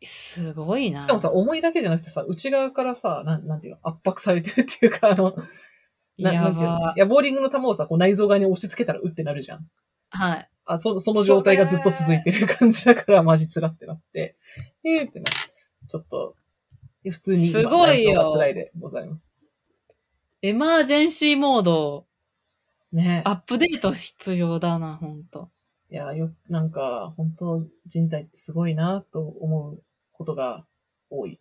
[0.04, 1.02] すごいな。
[1.02, 5.36] しかもさ、重いだけじゃなくてさ、内側からさ、なんなんていうの圧迫されてるっていうか、あの、
[6.18, 7.00] なんていうのばい。
[7.00, 9.68] や、ボーリングの球をさ、こう内臓側に押し付けたらうってなるじゃん。
[10.10, 10.50] はい。
[10.66, 14.38] あ、そその状態がずっと続いてる感じだから、マジ辛ってなって、
[14.84, 15.26] えーってな
[15.88, 16.36] ちょっと、
[17.04, 19.38] 普通に今すごいよ内臓が辛いでございます。
[20.42, 22.06] エマージェンシーモード、
[22.92, 25.50] ねアップデート必要だな、ほんと。
[25.92, 29.84] いや、よ、なんか、本当人体ってすごいなと思う
[30.20, 30.66] ことが
[31.10, 31.40] 多い。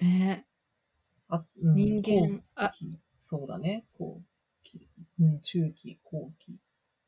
[0.00, 0.46] ね
[1.28, 3.84] あ、うん人間、あ後、期そうだね。
[3.98, 4.22] 後
[4.62, 4.88] 期。
[5.20, 6.60] うん、中期、後期。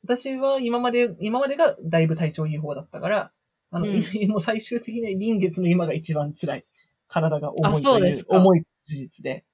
[0.03, 3.33] 私は今まで、今までがだいぶ体調いい方だったから、
[3.71, 6.65] あの、うんもう最終的に臨月の今が一番辛い。
[7.07, 9.45] 体が重いという重い事実で。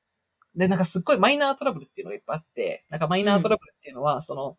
[0.57, 4.57] で、なんかすっごいマイナートラブルっていうのがいっぱいあって、なんかマイナートラブルっていうのは、その、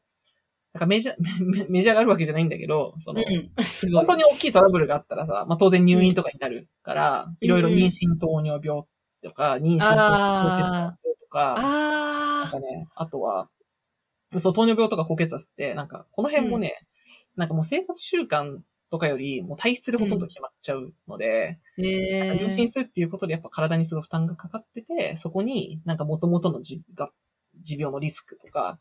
[0.75, 3.51] なんかメジャー、 メメジャーがあるわけじゃないんだけど、その、うん。
[3.93, 4.15] 本当。
[4.15, 8.83] に大きいトラブルがあったらさ、まあ当然入院とかになるから、いろいろ妊娠糖尿病
[9.23, 13.49] とか、妊娠糖あ高血圧とか、なんあかね、あとは、
[14.37, 16.75] そう、糖尿病とか高血圧って、なんか、この辺もね、
[17.37, 18.59] なんかもう生活習慣
[18.91, 21.85] とかより、もう体質でほとんど決まっちゃうので、ー。
[21.85, 22.67] へ妊娠え。
[22.67, 27.11] するっていうことでやっぱ体にすごい負担がかかってて、そこになんか元々の持が
[27.61, 28.77] 持病のリスクとか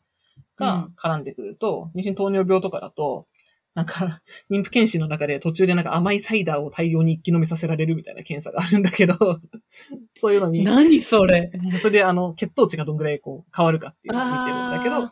[0.57, 3.27] が絡んでくると、妊娠糖尿病とかだと、
[3.73, 9.15] なんか、 妊婦検診の中で途中でなんか甘いサイダーを大量に一気飲みさせられるみたいな検査があるんだけど、
[10.15, 11.51] そういうのに、何それ？
[11.79, 15.11] それであの、血糖値がどんぐらいこう変わるかっていうのを見てるんだけど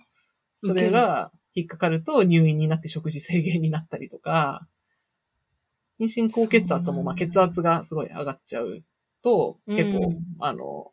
[0.55, 4.67] それが引っかかると入院になって食事制限になったりとか、
[5.99, 8.83] 妊娠高血圧もまあ血圧がすごい上がっちゃう
[9.23, 9.77] と、うん。
[9.77, 10.91] 結構、あの、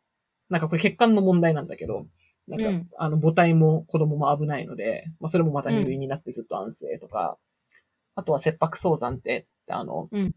[0.49, 2.07] なんかこれ血管の問題なんだけど、
[2.51, 7.39] なんか、うんあの母体も子供も危ないので、まあそれもまた入院になってずっと安静とか、
[8.15, 10.35] あとは切迫早産って、あの、うん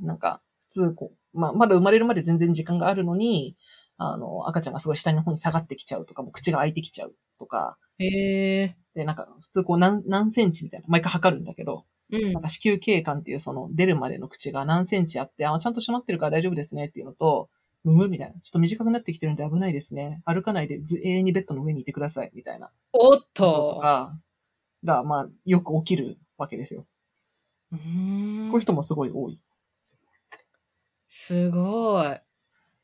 [0.00, 3.56] なんか普通こう、まあまだ生まれるまで全然時間があるのに、
[3.98, 8.76] あの、赤ちゃんがすごい下の方に下がってきちゃうとか、もう口が開いてきちゃうとか、へえ。
[8.94, 12.42] で、なんか、普通こう何、何センチみたいな、毎回測るんだけど、うんなん。
[12.42, 17.48] か子宮頸管っていうその出るまでの口が何センチあって、あ、ちゃんと閉まってるから大丈夫ですねっていうのと、
[17.84, 18.34] むむみたいな。
[18.40, 20.22] ちょっと短くなってきてるんで危ないですね。
[20.24, 22.30] 歩かないでず永遠にベッドの上にいてください。
[22.34, 23.80] みたいなおっこととと。
[23.80, 24.16] か
[24.84, 26.86] が、まあ、よく起きるわけですよ。
[27.72, 29.40] うーんこういう人もすごい多い。
[31.08, 32.20] すごい。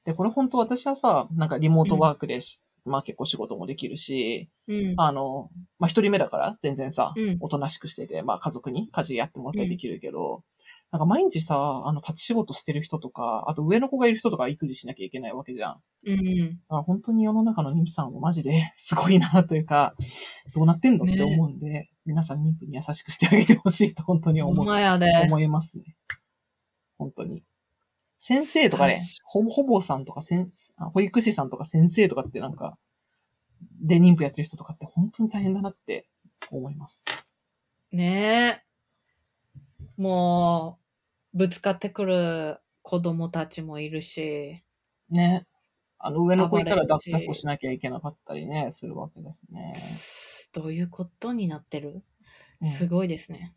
[0.05, 4.95] で、これ本当私はさ、なんかリモートワークでし、まあ結構仕事もできるし、うん。
[4.97, 10.43] あの、まあ一人目だから全然さ、うんおとなしくしてて、まあ家族に家事やってもらったりできるけど、
[10.91, 15.81] なんか毎日さ、あの立ち仕事してる人とか、あと上の子がいる人とか育児しなきゃいけないわけじゃん。
[16.07, 16.17] うん。
[16.17, 19.95] だから本当に世の中の妊婦さんはマジで すごいなというか、
[20.55, 25.13] どうなってんのって思うんで、皆さん妊婦に優しくしてあげてほしいと本当に思う、まやで。
[25.25, 25.97] 思いますね。
[26.97, 27.45] 本当に。
[28.19, 32.79] 先生とかね、ほほぼさんとか先あ保育士さんとか先生とかってなんか、
[33.81, 36.09] で妊婦やってる人とかって本当に大変だなって
[36.51, 37.05] 思います。
[37.93, 38.68] ねえ。
[39.99, 40.79] も
[41.35, 44.63] う、ぶつかってくる子供たちもいるし。
[45.11, 45.47] ね。
[45.99, 49.35] あの上の子いたら抱っこしなきゃいけなかったりね、するわけで
[49.75, 50.63] すね。
[50.63, 52.03] どういうことになってる？
[52.61, 53.55] うんすごいですね。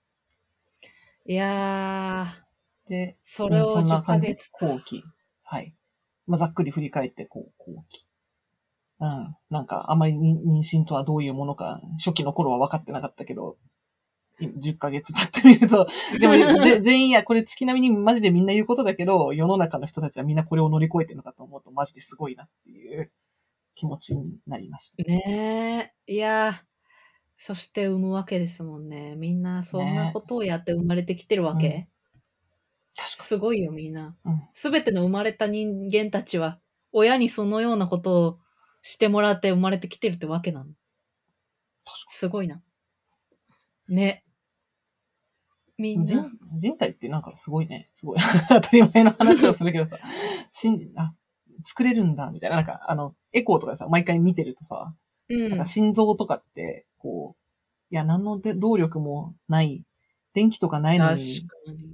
[1.26, 4.50] いやー、で、それをうんそんな10ヶ月。
[4.54, 5.04] 後期。
[5.44, 5.76] はい。
[6.26, 8.08] まあ、ざっくり振り返って、こう、後期。
[9.00, 9.36] うん。
[9.50, 13.71] なんか、あまり妊娠とはどういうものか、初期の頃は分かってなかったけど、今
[14.48, 15.88] 10ヶ月経ってみると、
[16.20, 23.12] でも、で全員や、これ月並みにマジでみんな言うことだけど、世の中の人たちはみんなこれを乗り越えてるのかと思うと、マジですごいなっていう
[23.76, 25.04] 気持ちになりました。
[25.04, 26.14] ねえ。
[26.14, 26.54] いやー、
[27.38, 29.16] そして産むわけですもんね。
[29.16, 31.68] みんなそんなことをやって生まれてきてるわけ。
[31.68, 31.88] うん
[32.96, 34.16] 確かすごいよ、みんな。
[34.54, 36.60] すべての生まれた人間たちは、
[36.92, 38.40] 親にそのようなことを
[38.82, 40.72] してもらって生まれてきてるってわけなの。
[42.10, 42.62] すごいな。
[43.88, 44.24] ね。
[45.82, 46.32] みん人な。
[46.60, 47.90] 人体ってなんかすごいね。
[47.94, 48.20] すごい。
[48.50, 49.98] 当たり前の話をするけどさ、
[50.52, 51.14] しんあ、
[51.66, 52.56] 作れるんだ、みたいな。
[52.58, 54.94] なんか、あの、エコーとかさ、毎回見てるとさ、
[55.30, 55.66] うんなんか。
[55.66, 57.42] 心臓とかって、こう、
[57.94, 59.86] いや、何ので動力もない、
[60.34, 61.48] 電気とかないの確に。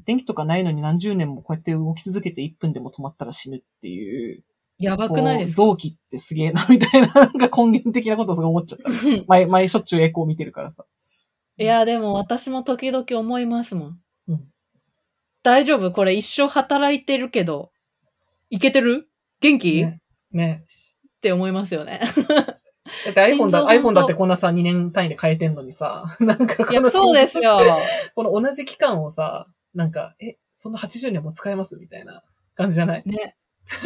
[0.05, 4.43] 電気とかないのに何十年もこうやって動き続けて1分でも止まったら死ぬっていう、
[4.77, 5.55] やばくないですか？
[5.55, 8.89] 臓器ってすげえな、みたいな、なんか根源的なことをすごい思っちゃった。
[9.27, 10.85] 前、前しょっちゅうエコー見てるからさ。
[11.59, 13.99] いや、でも私も時々思いますもん。
[14.27, 14.43] うん
[15.43, 15.91] 大丈夫？
[15.93, 17.71] これ一生働いてるけど、
[18.49, 19.07] いけてる？
[19.39, 20.01] 元気、ね。
[20.31, 20.65] ね。
[21.17, 22.01] って思いますよね。
[23.05, 27.59] だって iPhone だ、iPhone だってこんなさ、2年単位で変えてんのにさ、 なんかこのそうですよ。
[28.15, 32.23] この同じ期間をさ、なんか、え、そんな80年も使えますみたいな
[32.55, 33.03] 感じじゃない？
[33.05, 33.35] ね。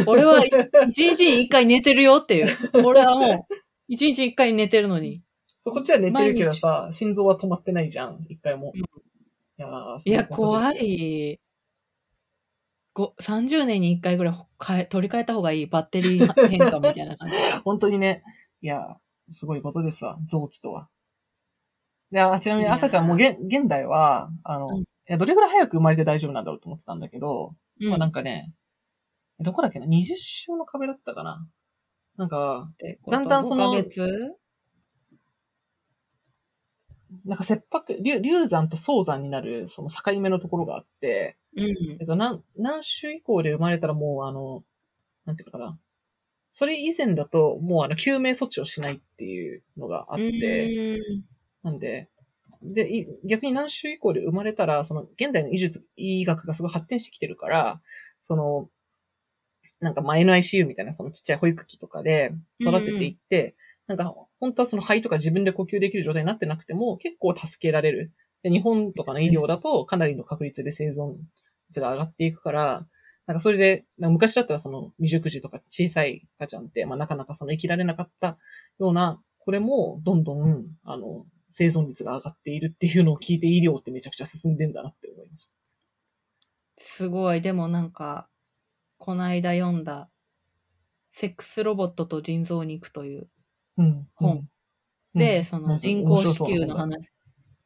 [0.07, 2.47] 俺は一日に一回寝てるよっていう。
[2.83, 3.55] 俺はもう、
[3.87, 5.21] 一日に一回寝てるのに。
[5.61, 8.73] そう、こっちは寝てるけどさ、心臓は止まってないじゃん、一回も。
[8.75, 8.81] うん
[9.57, 10.71] いやーいや、怖。
[10.73, 11.39] い。
[12.93, 15.65] ご30年に一回ぐらい変え取り替えた方がいい。
[15.67, 17.35] バッテリー変化みたいな感じ。
[17.63, 18.23] 本当にね、
[18.61, 20.89] いやーすごいことですわ、臓器とは。
[22.09, 28.53] で、あちなみに赤ちゃんも現現代は、あの、うんいやどれぐらい早く生まれて大丈夫なんだろうと思ってたんだけど、まあなんか、かね、
[29.39, 31.45] どこだっけな ?20 週の壁だったかな？
[32.17, 32.71] なんか、
[33.09, 34.35] だんだんその5ヶ月？
[37.25, 41.65] なんか切迫、流流産と早産になる、その境目のところがあって、うん
[41.99, 42.05] えっ。
[42.05, 44.63] と、何、何週以降で生まれたらもう、あの、
[45.25, 45.79] なんていうのかな。
[46.49, 50.99] それ以前だと、もうあの、救命措置をしないっていうのがあって、
[51.63, 52.09] なんで、
[52.61, 57.81] で、い逆に何週以降で生まれたら、その、現代の医術、医学がすごい発展してきてるから、
[58.21, 58.69] その、
[59.79, 63.55] なんか、まあ、NICU みたいな、そのちっちゃい保育器とかで育てていって、
[63.87, 68.11] なんか、本当はその肺とか自分で呼吸できる状態になってなくても、結構助けられる。
[68.41, 71.13] で、日本とかの医療だと、かなりの確率で生存
[71.69, 72.87] 率が上がっていくから、
[73.27, 78.39] なんかそれで、昔だったらその未熟児とか小さい赤ちゃんって、まあなかなかその生きられなかった
[78.79, 85.53] ような、これもどんどん、あの、生存率が上がっているっていうのを聞いて医療ってめちゃくちゃ進んでんだなって思いました。
[86.79, 87.41] すごい。
[87.41, 88.27] でもなんか、
[88.97, 90.09] この間読んだ、
[91.11, 93.29] セックスロボットと人造肉という。
[94.15, 94.47] 本
[95.13, 95.19] うん。
[95.19, 96.75] で、うんその人工子宮の。
[96.75, 97.09] 話。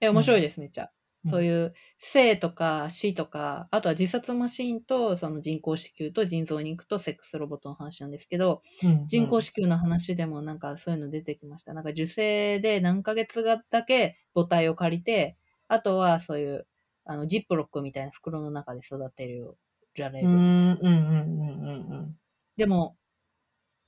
[0.02, 0.84] え、面白いです、めっちゃ。
[0.84, 0.90] うん
[1.28, 11.74] そういう生とか死とか、あとは自殺マシンとその人工子宮と人造肉とセックスロボットの話なんですけど、面白そうなんだ人工子宮の話でもなんかそういうの出てきました。
[11.74, 15.36] なんか受精で何ヶ月がだけ母体を借りて、
[15.68, 16.68] あとはそういう、
[17.06, 19.58] あの、ジップロックみたいな袋の中で育てる
[19.98, 20.28] られる。
[20.28, 22.16] うん、うん、うん、うん、うん。
[22.56, 22.98] でも、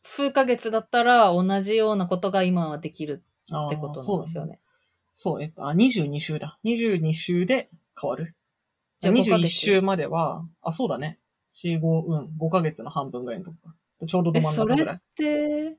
[0.10, 4.60] 数ヶ月だったら同じようなことが今はできるってことなんですよね。
[5.13, 6.58] そう、えっと、あ、22週だ。
[6.63, 7.70] 22週で
[8.02, 8.34] 変わる。
[9.02, 11.20] じゃあじゃあ5ヶ21月週までは、あ、そうだね。
[11.54, 13.76] 4、5、うん、5ヶ月の半分ぐらいのとこか。
[14.08, 15.02] ちょうどどえ、真んそれっ中ぐらい。
[15.15, 15.78] て、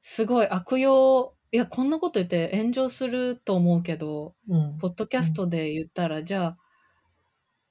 [0.00, 4.78] すごい悪用、いや、こんなこと言って炎上すると思うけど、うん。
[4.78, 6.58] ポッドキャストで言ったら、じゃあ、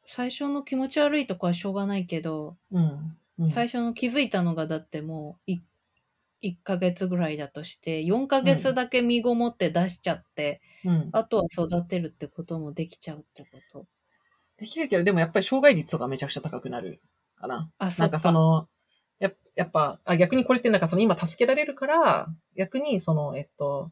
[0.03, 3.17] 最初の気持ち悪いとこはしょうがないけど、うん。
[3.43, 5.59] うん、最初の気づいたのがだってもう 1,
[6.43, 11.09] 1ヶ月ぐらいだとして、4ヶ月だけ身ごもって出しちゃって、うん。
[11.13, 13.85] あとは育てるってこともできちゃうってこと？
[14.57, 17.01] できるけど、でもやっぱり障害率とかめちゃくちゃ高くなる
[17.35, 17.71] かな。
[17.77, 18.67] あ、そなうんかかその、
[19.19, 22.27] ややっぱあ、逆にこれってなんかその今助けられるから、
[22.57, 23.91] 逆にその、えっと、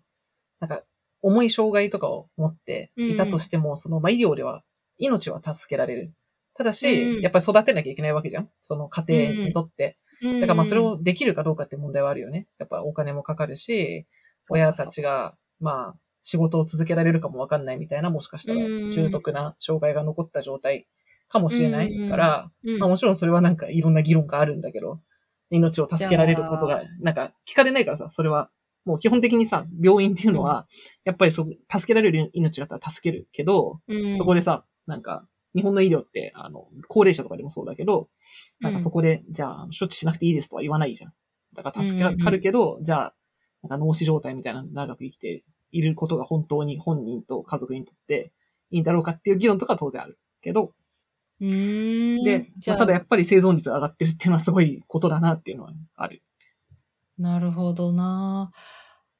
[0.59, 0.83] なんか
[1.21, 4.63] 重い障害とかを持っていたとしても、その、まあ、医療では
[4.97, 6.13] 命は助けられる。
[6.61, 8.49] ただし、うんやっぱり育てなきゃいけないわけじゃん？
[8.61, 9.97] その家庭にとって。
[10.21, 12.45] だからまあそれをできるかどうかって問題はあるよね。
[12.59, 14.05] やっぱお金もかかるし、
[14.47, 20.87] 親たちが、まあ、仕事を続けられるかもわかんないみたいな、もしかしたらうん重篤な障害が残った状態
[21.27, 24.99] かもしれないから、うん、まあもちろんそれはなんかいろんな議論があるんだけど、
[25.49, 28.51] 命を助けられることがなんか聞かれないからさ、それは。
[28.83, 30.65] もう基本的にさ、病院っていうのは、
[31.03, 34.17] やっぱりそ、助けられる命だったら助けるけど、うん。
[34.17, 38.09] そこでさ、なんか、日本の医療って、あの、高齢者とかでもそうだけど、
[38.61, 41.13] なんかそこで、じゃあ、処置しなくていいですとは言わないじゃん。
[41.53, 43.15] だから助かるけど、じゃあ、
[43.63, 48.31] なんか脳死状態みたいな長く生きていることが本当に本人と家族にとって
[48.71, 50.73] いいんだろうかっていう議論とかは当然あるけど、
[51.41, 56.21] うーんで、じゃあ、まあただやっぱり生存率が上がってるっていうのはすごいことだなっていうのはある。
[57.17, 58.51] なるほどな。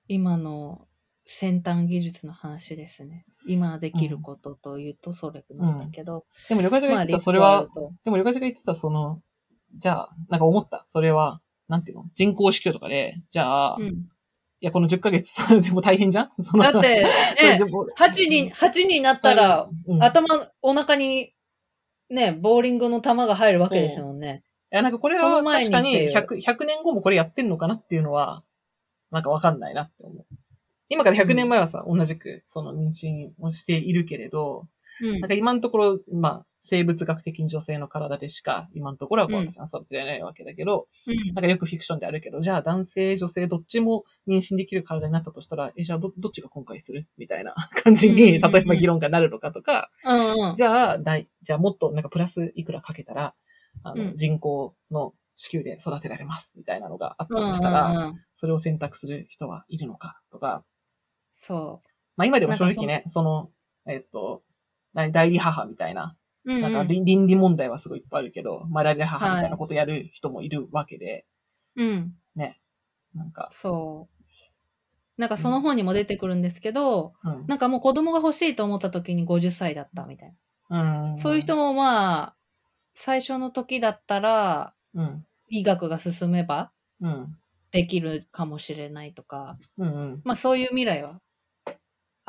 [0.08, 0.88] 今の
[1.32, 3.26] 先端技術の話ですね。
[3.48, 6.26] 今できることというとそれなんだけど。
[6.50, 9.22] でも、旅館が言まあ、ってた、それは、リスクあでも、旅館が言ってた、その、
[9.76, 10.84] じゃあ、なんか思った。
[10.88, 12.06] それは、なんていうの？
[12.16, 14.06] 人工子宮とかで、じゃあ、いうん、
[14.60, 16.32] や、この10ヶ月でも大変じゃん？
[16.44, 17.04] そのだって、
[17.42, 20.28] ね、そうも8人、8人になったら、、うん、い頭、
[20.62, 21.34] お腹に、
[22.10, 24.44] ね、ボーリングの球が入るわけですもんね。
[24.72, 28.44] や、なんかこれは確にかにっていう100、100年後もこれやってんのかなっていうのは、
[29.12, 30.26] なんかわかんないなって思う。
[30.92, 34.68] 今から100年前はさ、同じく、その妊娠をしているけれど、
[35.02, 35.20] うん。
[35.22, 41.34] なんか今のところ、まあ、生物学的に女性の体でしか、今のところはこう赤ちゃん育てられないわけだけど、うん。
[41.34, 47.08] なんかよくフィクションであるけど、じゃあ男性、女性、どっちも妊娠できる体になったとしたら、え、じゃあど、どっちが今回する？
[47.18, 49.90] みたいな 感じに、例えば議論がなるのかとか。
[50.56, 53.34] じゃあ、大、じゃあもっとなんかプラスいくらかけたら、
[53.84, 54.18] あの、うん。
[54.18, 58.22] 人工の子宮で育てられます、みたいなのがあったとしたら、うん。
[58.36, 60.64] それを選択する人はいるのかとか、
[61.42, 61.82] そ
[62.16, 63.50] まあ今でも正直ね、その、
[63.88, 64.44] えっと、
[64.94, 66.54] 何代理母みたいな、う。
[66.54, 71.26] うんなんかうん倫倫理問題はすごいいっぱいあるけど、まあ代理母みたいなことやる人もいるわけで、
[71.76, 72.14] うん。
[72.36, 72.60] ね。
[73.14, 74.22] なんか、そう。
[75.18, 77.46] なんかその本にも出てくるんですけど、うん。
[77.48, 80.36] なんかもう子供が欲しいと思った時に50歳だったみたい
[80.70, 81.14] な。
[81.14, 81.20] うん。
[81.20, 82.36] そういう人もまあ、
[82.94, 85.26] 最初の時だったら、うん。
[85.50, 87.38] 医学が進めばうん。
[87.72, 90.22] できるかもしれないとか、うんうん。
[90.24, 91.22] まあそういう未来は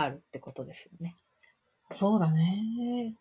[0.02, 1.14] あるってことですよね。
[1.90, 3.14] そうだね。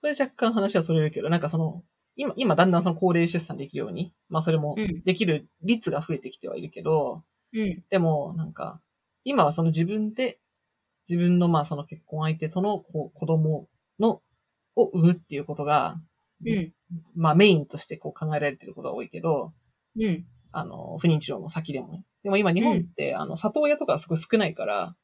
[0.00, 1.82] これ若干話はそれるけど、なんかその、
[2.16, 7.22] 今、今だんだんその高齢出産できるように、まあそれもうんできる率が増えてきてはいるけど、
[7.52, 7.84] うん。
[7.90, 8.80] でもなんか、
[9.24, 10.38] 今はその自分で、
[11.08, 13.68] 自分のまあその結婚相手とのこう子供
[13.98, 14.22] の、
[14.74, 16.00] を産むっていうことが、
[16.44, 16.72] うん。
[17.14, 19.52] まあメインとしてこう考えられてることが多いけど、
[19.98, 20.26] うん。
[20.52, 22.04] あの、不妊治療の先でもね。
[22.22, 24.96] でも今日本って、あの、里親とかがすごい少ないから、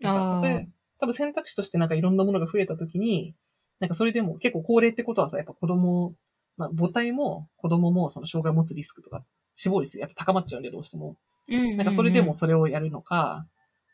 [0.00, 3.34] なんか例え多分選択肢としてなんかいろんなものが増えたときに、
[3.80, 6.14] なんかそれでも結構高齢ってことはさ、やっぱ子供、
[6.56, 9.22] まあ母体も子供もその障害を持つリスクとか
[9.56, 11.16] 死亡率やっぱ高まっちゃうんでどうしても。
[11.48, 11.76] うん。
[11.76, 13.46] なんかそれでもそれをやるのか、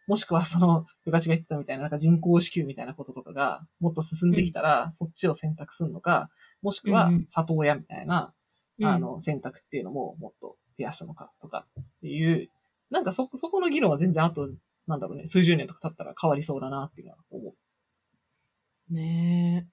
[0.07, 6.29] もしくはその、ヨガチが言ってたみたいな、なんか人工子宮みたいなこととかがもっと進んできたら、そっちを選択するのか、
[6.61, 8.35] もしくは里親みたいな、
[8.79, 12.49] うん、あの、選択っていうのももっと増やすのかとかっていう、
[12.91, 14.51] なんかそ、そこの議論は全然あと、
[14.87, 18.95] なんだろうね、数十年とか経ったら変わりそうだなっていうのは思う。
[18.95, 19.67] ね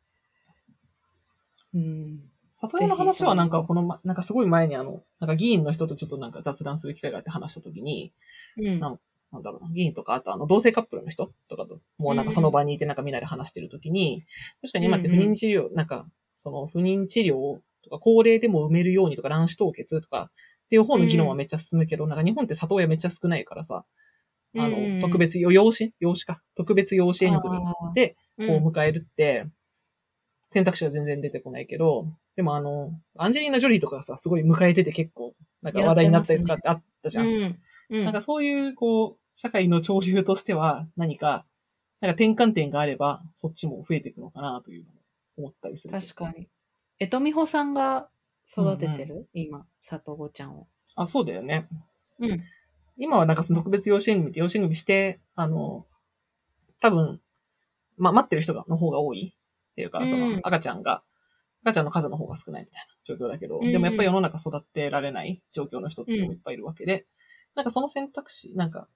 [1.73, 1.77] え。
[1.77, 2.19] うん。
[2.55, 8.11] 里親の話はなんかこの、ま、なんかすごい前にあの、なんか議員の人とちょっとなんか雑談する機会があって話したときに、
[8.57, 8.79] うん。
[8.79, 8.99] なん
[9.31, 14.23] なんだろうな、議員とか、あとあの、同性カップルの人とかと、もうなんかその場にいてなんかみんなで話してるときに、
[14.61, 20.31] 確かに今って不妊治療、なんか、その不妊治療とか、高齢でも産めるようにとか、卵子凍結とか、
[20.65, 23.85] っていう方の議論はめっちゃ進むけど、なんか日本って里親めっちゃ少ないからさ、
[24.57, 25.93] あの、特別養養子？
[25.99, 26.41] 養子か？
[26.55, 27.59] 特別養子縁組
[27.93, 29.45] で、うんこう迎えるって、
[30.51, 32.07] 選択肢は全然出てこないけど、
[32.37, 37.27] でもあの、アンジェリーナ・ジョリーとかさ、すごい迎えてて結構、なんか話題になったりとかってあったじゃん。
[37.27, 37.59] うん。
[37.89, 38.03] うん。
[38.05, 41.45] なんかそういう、こう、社会の潮流としては何か、
[41.99, 44.99] なんか転換点があれば、そっちも増えていくのかなというのも
[45.37, 45.93] 思ったりする。
[45.93, 46.47] 確かに。
[46.99, 48.07] えとみほさんが
[48.49, 50.67] 育ててる、今、里子ちゃんを。
[50.95, 51.67] あ、そうだよね。
[52.19, 52.43] うん。
[52.99, 55.85] 今はなんかその特別養子縁組って養子縁組して、あの、
[56.81, 57.21] 多分、
[57.97, 60.31] ま、待ってる人が、の方が多いっていうか、そうん。
[60.33, 61.01] の赤ちゃんが、
[61.63, 67.05] 赤ちゃんの数の方が少ないみたいな状況だけど、でもやっぱり世の中育てられない状況の人っていうのもいっぱいいるわけで、
[67.55, 68.87] なんかその選択肢、なんか、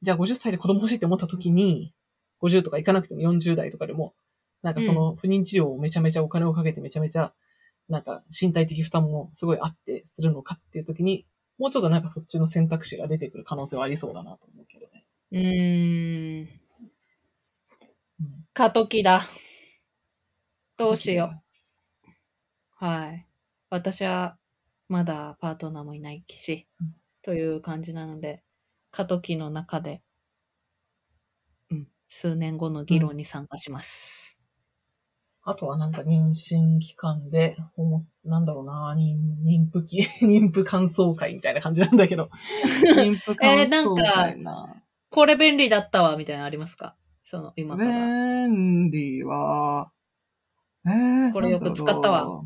[0.00, 1.94] じゃあ50歳で子供欲しいって思った時に、
[2.42, 4.14] 50とかいかなくても40代とかでも、
[4.62, 7.32] なんかその不妊治療をめちゃめちゃお金をかけてめちゃめちゃ、
[7.88, 11.26] なんか身体的負担もすごいあってするのかっていう時に、
[11.62, 15.04] もうちょっとなんかそっちの選択肢が出てくる可能性はありそうだなと思うけどね。
[15.30, 15.38] う
[18.24, 18.40] ん。
[18.52, 19.22] 過渡期だ。
[20.76, 21.40] どうしよ
[22.80, 22.84] う。
[22.84, 23.28] はい。
[23.70, 24.38] 私は
[24.88, 28.42] まだパートナーもいないし、うんという感じなので、
[28.90, 30.02] 過渡期の中で、
[31.70, 34.21] うん、数年後の議論に参加します。
[35.44, 37.56] あとはなんか妊娠期間で、
[38.24, 42.30] なんだろうな、妊妊婦期、 妊婦感想会みたいな感じなんだけど。
[42.96, 44.76] 妊婦えーなんか
[45.10, 46.96] これ便利だったわ、みたいなのありますか？
[47.24, 47.90] その、今から。
[48.48, 49.92] 便利は、
[50.86, 52.44] えー、これよく使ったわ。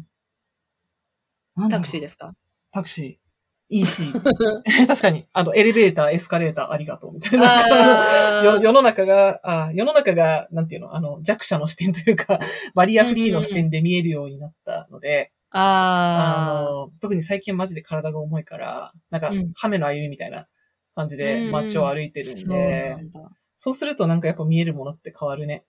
[1.70, 2.34] タクシーですか？
[2.72, 3.25] タクシー。
[3.68, 4.12] EC。
[4.86, 8.42] 確かに、あの、エレベーター、エスカレーター、ありがとう、みたいな。
[8.62, 12.38] 世の中が、あ世の中が、なんていうの、あの、弱者の視点というか、
[12.74, 20.46] バリアフリーの視点で見えるようになったので、ああの、特に最近マジで体が重いから、なんかうん、亀の歩みみたいな
[20.94, 23.30] 感じうんでうん街を歩いてるんそうで、なんだ。
[23.56, 25.64] そうするとなんかやっぱ見えるものって変わるね。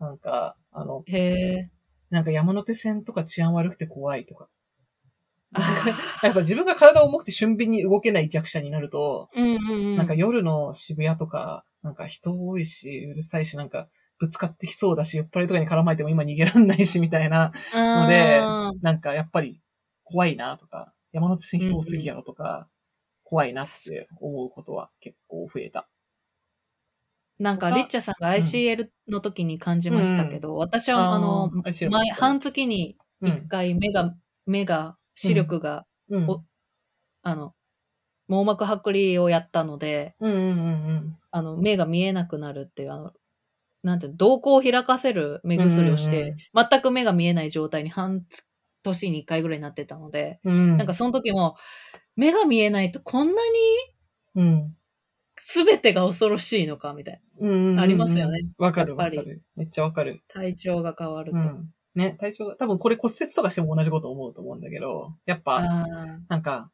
[0.00, 1.70] なんか、あの、へえ。
[2.10, 4.44] なんか山手線とか治安悪くて怖いとか。
[4.44, 4.48] あ
[6.22, 9.96] なんかさ、自分が体重くて俊敏に動けない弱者になると、うんうんうん。
[9.96, 13.88] なんか夜の渋谷とか、なんか人多いし、うるさいし、なんか
[14.18, 18.40] ぶつかってきそうだし、酔っ払いとかに絡まれても今逃げらんないし、みたいな、ので
[18.80, 19.60] なんかやっぱり
[20.04, 22.70] 怖いなとか、山手線人多すぎやろとか、
[23.22, 25.88] 怖いなって思うことは結構増えた。
[27.38, 34.14] なんか、リッチャさんが ICL の時に感じましたけど、私は、あの、あー前、半月にうん一回目が、
[34.46, 36.26] 目が、視力が、うん。
[36.28, 36.44] お
[37.22, 37.54] あの、
[38.28, 40.52] 網膜剥離をやったので、うんうんうんう
[40.94, 41.18] ん。
[41.30, 43.12] あの、目が見えなくなるっていう、あの、
[43.82, 46.36] なんていうの、瞳孔を開かせる目薬をして、うんうん
[46.70, 48.24] 全く目が見えない状態に半
[48.82, 50.76] 年に一回ぐらいになってたので、うん。
[50.76, 51.56] なんかその時も、
[52.16, 53.58] 目が見えないとこんなに
[54.34, 54.76] うん。
[55.54, 57.48] 全てが恐ろしいのかみたいな。
[57.48, 57.80] うんうんうん。
[57.80, 58.46] ありますよね。
[58.58, 59.42] わかるわかる。
[59.56, 60.22] めっちゃわかる。
[60.28, 61.38] 体調が変わると。
[61.38, 61.70] うん。
[61.94, 65.86] ね、体調が、多分これ骨折とかしても同じこと思うと思うんだけど、やっぱ、あ
[66.28, 66.70] なんか、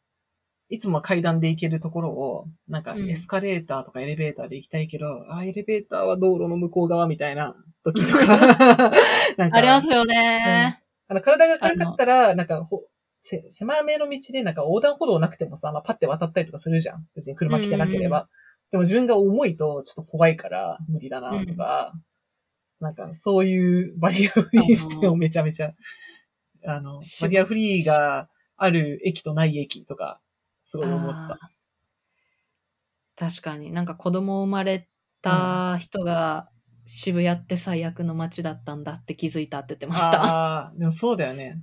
[0.70, 8.26] いつもは階段で行けるところを、なんかうんエスカレーターとかエレベーターで行きたいけど、あ、エレベーターは道路の向こう側みたいな時とか、
[9.36, 9.50] なんあ。
[9.50, 10.82] か、ありますよね。
[11.08, 12.84] あの体が軽かったら、なんかほ、
[13.20, 17.06] せ狭めの道でなんか横断歩道なくてもさ、まあ、パッて渡ったりとかするじゃん。
[17.16, 18.22] 別に車来てなければ。
[18.22, 18.26] うん
[18.70, 21.94] でも自分が重いとちょっと怖いから無理だなとか、
[22.80, 25.72] なんかそういうバリアフリー視点をめちゃめちゃ、
[26.66, 30.20] あの、しバリアフリーがある駅とない駅とか、
[30.64, 31.38] すごい思った。
[33.16, 34.88] 確かになんか子供生まれ
[35.22, 36.50] た人が
[36.86, 40.22] 渋谷って最悪の街だったんだって気づいたって言ってました。
[40.22, 41.60] ああ、でもそうだよね。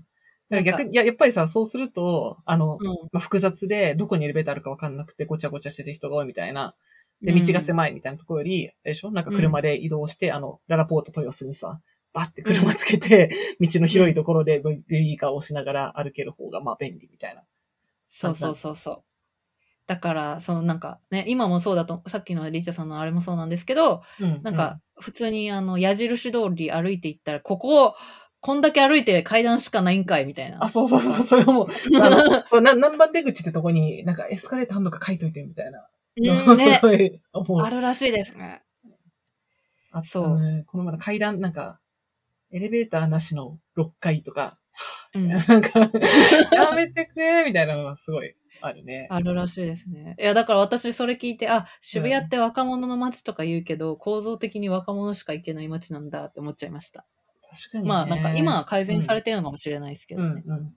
[0.63, 2.86] 逆に、いや、やっぱりさ、そうすると、あの、うん。
[3.11, 6.76] まあ、複雑で、どこにエレベーターあるかわかんなくて、ごちゃごちゃしてて人が多いみたいな。
[7.22, 9.11] で、道が狭いみたいなところより、でしょ？
[9.11, 11.80] なんか車で移動して、あの、ララポート豊洲にさ、
[12.13, 17.43] バッて車つけて、 道の広いところでベビーカーを押しながら歩ける方が、まあ便利みたいな。
[18.07, 19.03] そうそうそうそう。
[19.88, 24.41] だから、そのなんかね、今もそうだと、さっきのリチャさんのあれもそうなんですけど、うん。
[24.43, 27.95] なんか、普通にあの、矢印通り歩いていったら、ここ、
[28.39, 30.63] こんだけ歩いて階段しかないんかいみたいな。
[30.63, 31.68] あ、そうそうそう、それも、
[32.01, 35.88] あの、そうな何番出口ってとこに、なんかエスカレーターあんのか書いといてみたいな。
[36.18, 37.61] うんね すごい思う。
[37.61, 38.61] あるらしいですね。
[39.91, 40.63] あそうね。
[40.66, 41.80] この前の階段、なんか、
[42.51, 44.59] エレベーターなしの6階とか、
[45.13, 45.28] うん。
[45.30, 45.80] なんか、
[46.51, 49.07] やめてくれみたいなのがすごいあるね。
[49.09, 50.16] あるらしいですね。
[50.20, 57.05] いや、だから私それ聞いて、あ、渋谷って若者の街とか言うけど、構造的に若者しか行けない街なんだって思っちゃいました。
[57.49, 57.89] 確かに、ね。
[57.89, 60.43] まあ、なんか今は改善されてるのかもしれないですけどね。
[60.45, 60.76] うんうん。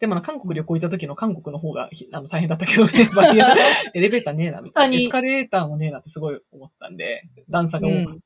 [0.00, 3.08] でもな、韓国旅行行った時の韓国の方がひあの大変だったけどね。
[3.14, 3.54] バリア
[3.94, 4.96] エレベーターねえな、みたいな。
[4.96, 8.16] エスカレーターもねえなってすごい思ったんで、段差が多かっ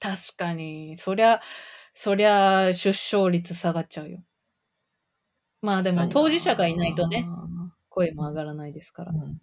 [0.00, 0.10] た。
[0.10, 1.40] 確かに、そりゃ、
[1.94, 4.22] そりゃ出生率下がっちゃうよ。
[5.62, 7.26] まあでも当事者がいないとね、。
[7.88, 9.12] 声も上がらないですから。
[9.12, 9.40] うん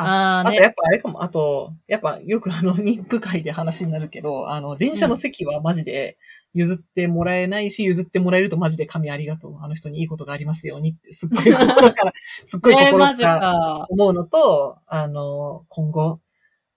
[0.00, 0.56] ああーね。
[0.56, 6.18] あとやっぱあれかも、あと、やっぱよくあの、妊婦会で話になるけど、あの、電車の席はマジで
[6.54, 9.58] 譲ってもらえないし、譲ってもらえるとマジで神ありがとう。
[9.60, 12.12] あの人にいいことがありますようにって、すっごい心から、
[12.44, 13.86] すっごいえー、心からか。
[13.90, 16.20] 思うのと、あの、今後、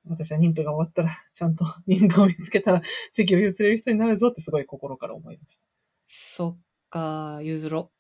[0.06, 2.82] 私は妊婦が終わったら、ちゃんと妊婦を見つけたら、
[3.14, 5.66] 席を譲れる人になるぞってすごい心から思いました。
[6.08, 6.58] そっ
[6.90, 7.92] か、譲ろ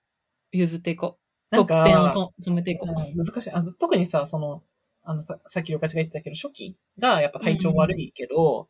[0.54, 0.58] う。
[0.58, 1.18] 譲っていこ
[1.52, 1.56] う。
[1.56, 2.90] 得点をと止めていこう。
[2.90, 3.52] うん難しい。
[3.52, 4.64] あ特にさ、その、
[5.04, 8.70] あのさ、さっきりょかちが言ってたけど、初期がやっぱ体調悪いけど、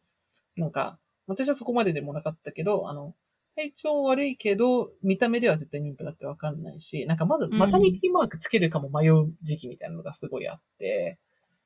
[0.55, 0.99] なんか、
[1.31, 3.15] 私はそこまででもなかったけど、あの、
[3.55, 11.19] 体調悪いけど、見た目では絶対妊婦だってわかんないし、なんかまず、うんマタニティマークつけるかも迷う時期みたいなのがすごいあって、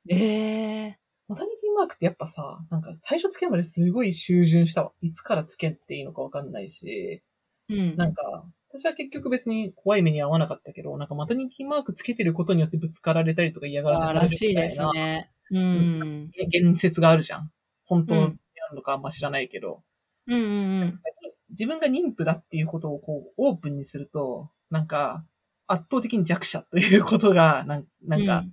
[0.08, 0.98] ええ
[1.28, 4.92] マタニティマークってやっぱさ、なんか最初つけるまですごい修潤したわ。
[5.00, 7.22] いつからつけていいのかわかんないし、
[7.68, 7.96] うん。
[7.96, 15.30] なんか、私は結局別に怖い目に遭わなかったけど、なんかマタニティマークつけてることによってぶつかられたりとか嫌がらせあされるらしいでみたいなすね。
[15.50, 16.30] うん。
[16.48, 17.50] 言説があるじゃん。
[17.84, 19.82] 本当にうんあるのかあんま知らないけど、
[20.26, 21.00] うんうんうん。
[21.50, 25.24] 自分が妊婦だっていうことをこうオープンにすると、なんか
[25.66, 28.52] 圧倒的に弱者ということが、なんなんかうん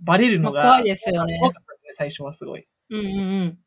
[0.00, 2.66] バレるのが、まあ怖いですよね怖かったね最初はすごい。
[2.90, 3.58] うんうんうん。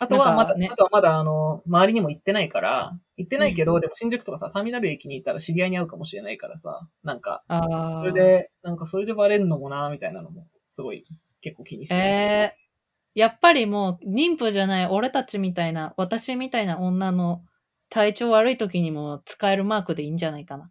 [0.00, 7.42] あとはまだ、ねあとはまだあの、周りにも行ってないから、行ってないけど、うんでも新宿とかさ、ターミナル駅に行ったら知り合いに会うかもしれないからさ、なんか。
[7.48, 11.04] それで、なんかそれでバレるのもな、みたいなのも、すごい
[11.40, 12.08] 結構気にしてるしえ
[12.54, 12.67] え
[13.14, 17.42] やっぱりもう、妊婦じゃない俺たちみたいな、私みたいな女の
[17.90, 20.70] 体調悪い時にも使えるマークでいいんじゃないかな。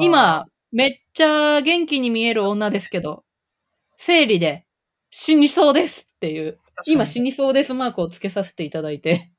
[0.00, 3.24] 今、めっちゃ元気に見える女ですけど、
[3.96, 4.66] 生理で
[5.10, 9.32] 死にそうですっていう、今死にそうですマークをつけさせていただいて。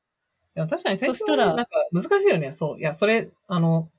[0.56, 2.52] でも確かに体調そしたらなんか難しいよね。
[2.52, 2.80] そう。
[2.80, 3.90] いや、それ、あの、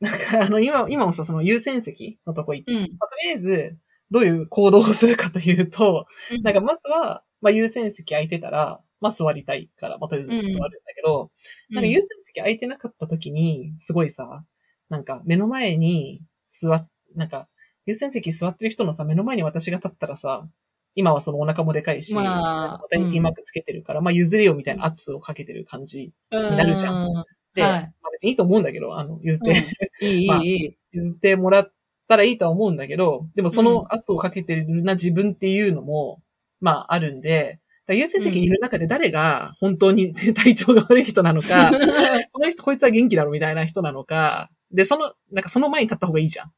[0.00, 2.78] なんかあの、今、今もさ、その優先席のとこ行って、うん。
[2.80, 3.76] まあとりあえず、
[4.10, 6.06] どういう行動をするかというと、
[6.42, 11.30] なんかまずは、まあ優先席空いてたら、まあ座りたいから、まあとりあえず座るんだけど、
[11.70, 14.44] なんか優先席空いてなかった時に、すごいさ、
[14.88, 17.48] なんか目の前に座っ、なんか
[17.86, 20.48] 優先席座ってる人のさ、目の前に私が立ったらさ、
[20.94, 27.06] 今はそのお腹もでかいし、まあマタニティマークつけてるから、まあ譲れよみたいな圧をかけてる感じうん、になるじゃん。
[27.06, 27.24] うん。
[27.54, 27.70] で、はい。
[27.72, 29.66] まあ別にいいと思うんだけど、あの、譲って、
[30.00, 30.08] うん。
[30.08, 30.42] いい、まあ。
[30.92, 31.72] 譲ってもらっ
[32.08, 36.20] たらいいとは思うんだけど、でもその圧をかけてるな自分っていうのも、
[36.60, 41.70] まああるんで、優先席にいる中で誰が本当に体調が悪い人なのか、
[42.32, 46.52] この人こいつは元気だろみたいな人なのか、で、その、なんかその前に立った方がいいじゃん。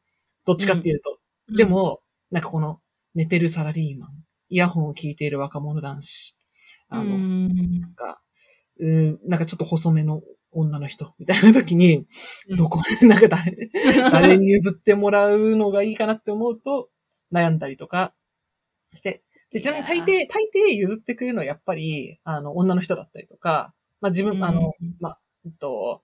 [0.47, 1.19] どっちかっていうと。
[1.55, 2.81] で、も、なんかこの
[3.15, 4.11] 寝てるサラリーマン、
[4.49, 6.37] イヤホンを聞いている若者男子、
[6.93, 7.81] うん、あの、うん。
[7.81, 8.21] なんか、
[8.79, 10.23] うん、なんかちょっと細めの
[10.57, 12.07] 女の人みたいな時に、
[12.49, 12.57] うん。
[12.57, 13.71] どこ、なんか誰、
[14.11, 16.89] 誰に譲ってもらうのがいいかなって思うと、
[17.33, 18.15] 悩んだりとか
[18.95, 26.03] して、で、ちなみに大抵、大抵譲ってくれるのはやっぱり、あの、女の人だったりとか、まあ自分、あの、まあ、えっと、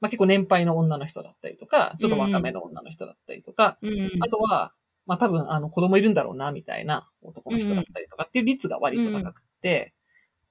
[0.00, 4.10] まあ結構年配の女の人だったりとか、ちょっと若めの女の人だったりとか、うん、うん。
[4.20, 4.72] あとは、
[5.06, 9.94] まあ多分、あの、子供いるんだろうな、みたいな男の人だったりとかっていう率が割と高くて、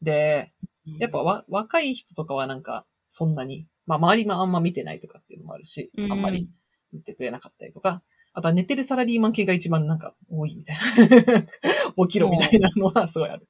[0.02, 0.54] で、
[1.00, 6.50] やっぱわ若い人とかはなんか、そんなに、まあ周りもあんま見てないとかっていうのもあるし、うんあんまり
[6.92, 8.02] 言ってくれなかったりとか、
[8.34, 11.44] あとは寝てるサラリーマン系が一番なんか多いみたいな。
[12.08, 13.48] 起きろみたいなのはすごいある。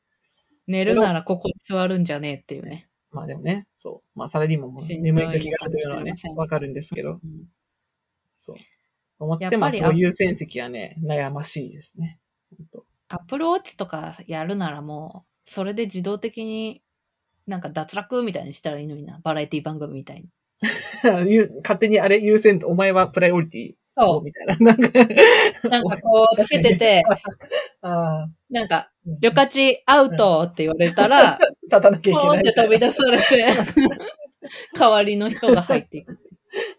[0.67, 2.89] 寝るならここに座るんじゃねえっていうね。
[3.09, 4.19] まあでもね、そう。
[4.19, 7.47] まあサラリーマンも眠い時があるというのはねわかるんですけど、うん
[8.37, 8.57] そう。
[9.19, 12.19] 思ってまやっぱりそう優先席はね、悩ましいですね。
[13.07, 16.82] アップルウォッチとかやるならもう、それで自動的に
[17.47, 19.19] なんか脱落みたいにしたらいいのにな。
[19.23, 20.29] バラエティ番組みたいに。
[21.29, 24.57] ゆ勝手にあれ優先、お前はプライオリティそみたいな。
[24.57, 24.87] なんか、
[25.63, 25.69] う。
[25.69, 27.03] なんかこうつけてて、
[27.81, 33.45] あなんか、あ、旅客地アウトって言われたら、立たなきゃいけないって飛び出されて、
[34.77, 36.17] 代わりの人が入っていく。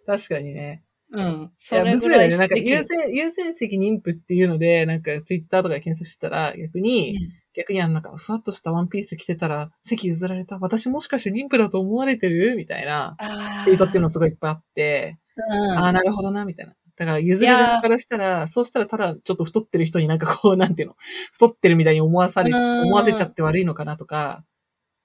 [0.07, 0.83] 確かにね。
[1.13, 1.53] うん。
[1.57, 2.29] それむずいよね。
[2.29, 7.17] ぐらいなんか優先、優先席妊婦っていうので、なんかツイッターとかで検索してたら、逆に、
[7.55, 10.59] 逆にあの、なんか、ふわっとしたワンピース着てたら、席譲られた。
[10.59, 12.57] 私もしかして妊婦だと思われてる？
[12.57, 13.17] みたいな。
[13.19, 16.75] あツイートっていうのすごいいっぱいあって、うんああ、なるほどな、みたいな。
[16.97, 20.97] だから、譲る側からしたら、そうしたらただちょっと太ってる人になんかこう、なんていうの、
[21.33, 22.83] 太ってるみたいに思わされ、うん。
[22.83, 24.45] 思わせちゃって悪いのかなとか、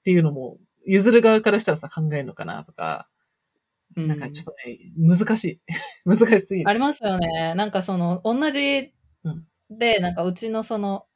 [0.00, 3.08] っていうのも、譲る側からしたらさ、考えるのかなとか、
[3.96, 4.08] うん。
[4.08, 5.60] なんかちょっとね、難しい。
[6.04, 6.68] 難しすぎる。
[6.68, 7.54] ありますよね。
[7.54, 8.92] なんかその、同じ
[9.24, 9.46] うん。
[9.70, 11.06] で、なんかうちのその、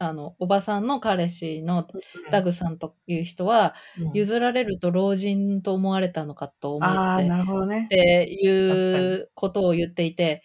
[0.00, 1.86] あの、おばさんの彼氏の
[2.30, 7.88] ダグさんという人は、うん譲られると老人と思われたのかと思ああ、って、なるほどねっ。
[7.88, 10.42] て確いうことを言っていて、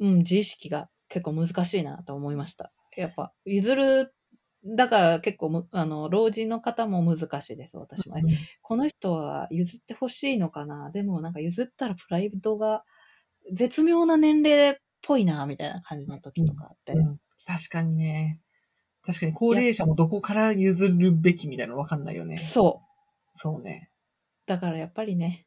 [0.00, 2.72] うん、自意識が結構難しいなと思いました。
[2.96, 4.12] やっぱ、譲る、
[4.64, 8.16] だから結構む、あの、老人の方も難しいです、私も。
[8.16, 8.22] うん
[8.62, 10.90] この人は譲ってほしいのかな？
[10.90, 12.84] でもなんか譲ったらプライドが
[13.52, 16.92] 絶妙な年齢っぽいなみたいな感じの時とかあって。
[16.92, 18.40] うん確かにね。
[19.04, 22.36] 確かに高齢者もどこから譲るべきみたいなのわかんないよね。
[22.38, 22.88] そう。
[23.34, 23.90] そうね。
[24.46, 25.46] だからやっぱりね、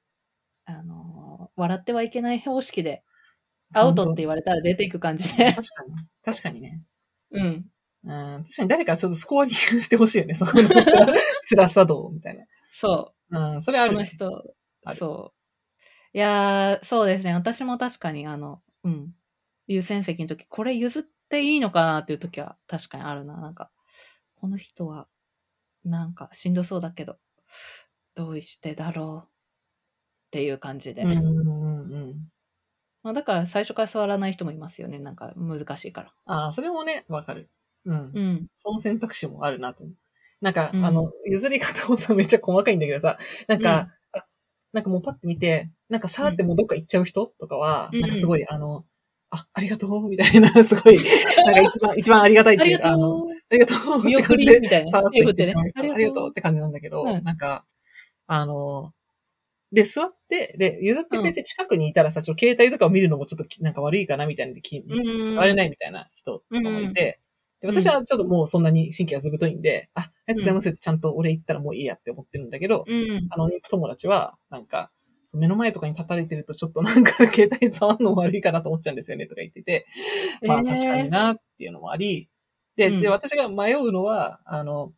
[0.65, 3.03] あのー笑ってはいけない方式で、
[3.75, 5.53] アウトって言われたら出ていく感じで。
[5.53, 5.95] 確かに。
[6.23, 6.81] 確かにね。
[7.31, 7.65] うん。
[8.05, 8.07] う
[8.39, 10.33] ん、確かに誰かちょっとスコアリングしてほしいよね。
[10.33, 10.83] そこの辛
[11.47, 13.55] 辛さ度みたいそな。
[13.55, 13.89] うん、それあう。
[13.89, 13.95] る、ね。
[13.97, 14.55] この人
[14.97, 15.33] そ
[16.13, 16.17] う。
[16.17, 17.33] いやー、そうですね。
[17.33, 19.13] 私も確かに、あの、うん。
[19.67, 23.37] 優先席の時、これ譲っていいのかなっていう時は確かにあるな。
[23.37, 23.71] なんか、
[24.35, 25.07] この人は、
[25.83, 27.17] なんかしんどそうだけど、
[28.15, 29.29] どうしてだろうっ
[30.31, 31.03] ていう感じで。
[31.03, 32.27] うんうんうんうん。
[33.03, 34.99] まあ、だから最初から座らない人もいますよね。
[34.99, 36.13] なんか難しいから。
[36.25, 37.49] ああ、それもね、わかる。
[37.85, 38.11] うん。
[38.13, 38.47] うん。
[38.55, 39.83] その選択肢もあるなと。
[40.41, 43.17] なんか、うんあの、譲り方もさ、めっちゃ細かいんだけどさ、
[43.47, 44.25] なんか、あ
[44.71, 48.85] なんかもうパッて見て、なんかさーってもうどっか行っちゃう人とかは、うんなんかすごい、あの、
[49.35, 53.27] あ、ありがとうみたいな、 すごい、なんか一番、 一番ありがたいっていうか、あの。
[53.49, 53.99] ありがとう。
[53.99, 54.99] って見送感じでりみたいな。
[54.99, 56.29] っってしまありがとう。
[56.29, 57.23] って感じなんだけど、うん。
[57.23, 57.65] なんか、
[58.27, 58.93] あの、
[59.71, 67.23] で、座って、で、譲ってくれて近くにいたらさ、ちょっと携帯とかを見るのもちょっときなんか悪いかなみたいなんで、きうん座れないみたいな人とかもいて、うん
[67.63, 73.27] で私はちょっともうそんなに神経がずぶといんで、あ、ありがとうございますってちゃんと俺言ったらもういいやって思ってるんだけど、うん。
[73.29, 74.91] あの、友達は、なんか、
[75.33, 79.85] 目の前とかに立たれてるとちょっとなんか携帯触るの悪いかなと思っちゃうんですよねとか言ってて、
[80.45, 82.29] まあえー確かになっていうのもあり、
[82.75, 83.01] で、うん。
[83.01, 84.93] で、私が迷うのは、あの、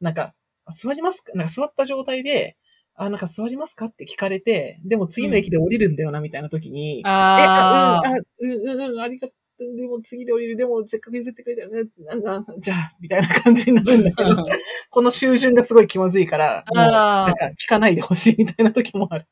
[0.00, 0.34] なんか、
[0.64, 1.32] あ座りますか？
[1.34, 2.56] なんか座った状態で、
[2.94, 3.86] あ、なんか座りますか？
[3.86, 9.36] って聞かれて、でも次の駅で降りるんだよな、みたいな時に、え、あ、あーうん、あ、うん、うん、うん、ありがとう。
[9.58, 10.56] でも次で降りる。
[10.56, 11.88] でもせっかく譲ってくれたよね。
[11.98, 14.46] なんだ、じゃあ、みたいな感じになるんだけど、
[14.90, 19.26] この修準がすごい気まずいから、なんか聞かないでほしいみたいな時もある。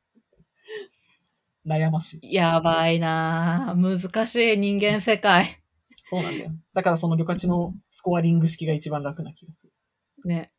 [1.66, 2.34] 悩ましい。
[2.34, 5.60] やばいなぁ難しい人間世界。
[6.06, 6.50] そうなんだよ。
[6.74, 9.72] だからその旅客地のスコアリング式が一番楽な気がする。
[10.24, 10.50] ね。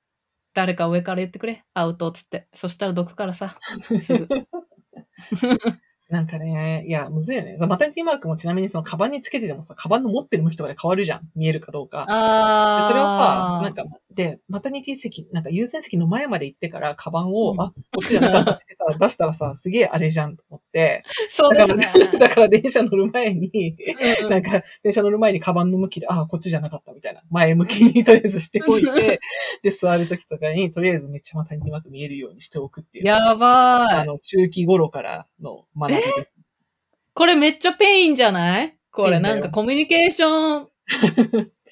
[0.54, 1.64] 誰か上から言ってくれ。
[1.74, 2.48] アウトっつって。
[2.54, 3.58] そしたらどくからさ。
[4.02, 4.28] すぐ。
[6.10, 7.58] なんかね、いや、むずいよね。
[7.68, 11.22] マタニティマークもちなみにそのカバンにつけててもさ、カバンの持ってる向きとかで変わるじゃん。
[11.36, 12.06] 見えるかどうか。
[12.08, 21.04] あそれをさ、なんか、で、マタニティ席、なんか優先席の前まで行ってから、カバンを、うんあ、こっちじゃなかったってさ、 出したらさ、すげえあれじゃんと思って。
[21.30, 22.20] そうだから、ですね。
[22.20, 23.76] だから電車乗る前に、
[24.22, 27.22] うんなんか、電車乗る前にカバンの向きで、あ、こっちじゃなかったみたいな。
[27.30, 29.20] 前向きにとりあえずしておいて、
[29.64, 33.06] で、座るときとかに、とりあえずめっちゃマタニティマーク見えるようにしておくっていう。
[33.06, 33.96] やばい。
[33.96, 36.38] あの、中期頃からの学びです。
[37.14, 38.78] これめっちゃペインじゃない？
[38.92, 40.70] これなんかコミュニケーション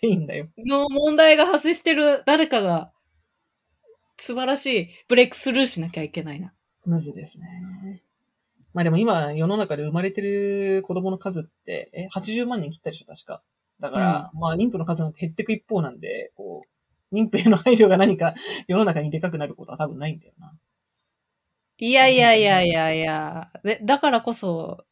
[0.02, 0.48] いいんだよ。
[0.66, 2.92] の問題が発生してる誰かが
[4.18, 6.54] 素晴らしいブレイクスルーしなきゃいけないな。
[6.86, 8.04] むずですね。
[8.74, 13.42] まあでも今、世の中で生まれてる子供の数って、え、80万人切ったでしょ、確か。
[13.80, 16.64] だから、まあ妊婦の数なんて減ってく一方なんで、こ
[17.12, 18.34] う、妊婦への配慮が何か
[18.68, 20.54] 世の中にでかくなることは多分ないんだよな。
[21.78, 23.52] いやいやいやいやいや。
[23.64, 24.86] で、だからこそ、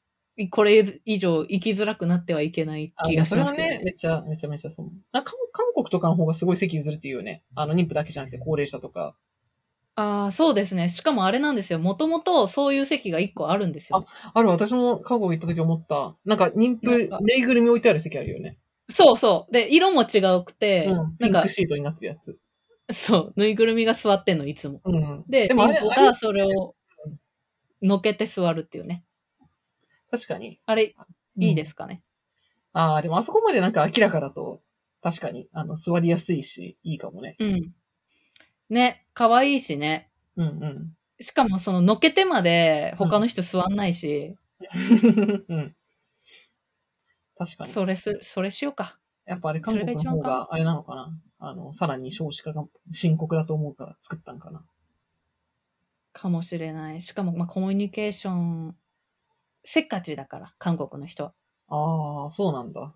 [0.50, 3.84] これ以上生きづらくなってはいけないあ気がしそれはね、ますけどね。
[3.86, 4.92] めっちゃ、めちゃめちゃそう。
[5.12, 7.44] あ韓韓国とかの方がすごい席譲るっていうよね。
[7.56, 9.16] あの妊婦だけじゃなくて高齢者とか。
[9.96, 10.90] ああ、そうですね。
[10.90, 11.80] しかもあれなんですよ。
[11.80, 14.06] もともとそういう席が1個あるんですよ。
[14.34, 16.16] ある、私も韓国行った時思った。
[16.26, 18.58] なんか妊婦ぬいぐるみ置いてある席あるよね。
[18.90, 19.54] そうそう。
[19.54, 21.18] で、色も違うくて、うん。
[21.18, 22.38] ピなんかンク、シートになってるやつ。
[22.94, 24.82] そう、ぬいぐるみが座ってんの、いつも。
[24.84, 25.26] うん。
[25.28, 26.76] で、でもあれあれ妊婦がそれを
[27.82, 29.04] のけて座るっていうね。
[30.10, 30.60] 確かに。
[30.66, 30.96] あれ、
[31.38, 31.68] いいでうん。
[31.68, 32.04] すかね。
[32.74, 34.62] ああ、でもあそこまでなんか明らかだと、
[35.02, 37.36] 確かに、あの、座りやすいし、いいかもね。
[37.40, 37.74] うん。
[38.70, 40.10] ね、可愛いしね。
[40.38, 41.24] うんうん。
[41.24, 44.36] しかもそののけてまで他の人座んないし、
[45.50, 45.76] うん。
[47.38, 47.74] 確かに。
[47.74, 49.00] それす、それしようか。
[49.32, 51.10] やっぱあれ韓国の方があれなのかな？
[51.40, 54.62] あの、さらに少子化が深刻だと思うから作ったんかな？
[56.12, 57.00] かもしれない。
[57.00, 58.76] しかも、まあ、コミュニケーション、
[59.64, 61.34] せっかちだから、韓国の人は。
[61.70, 62.94] ああ、そうなんだ。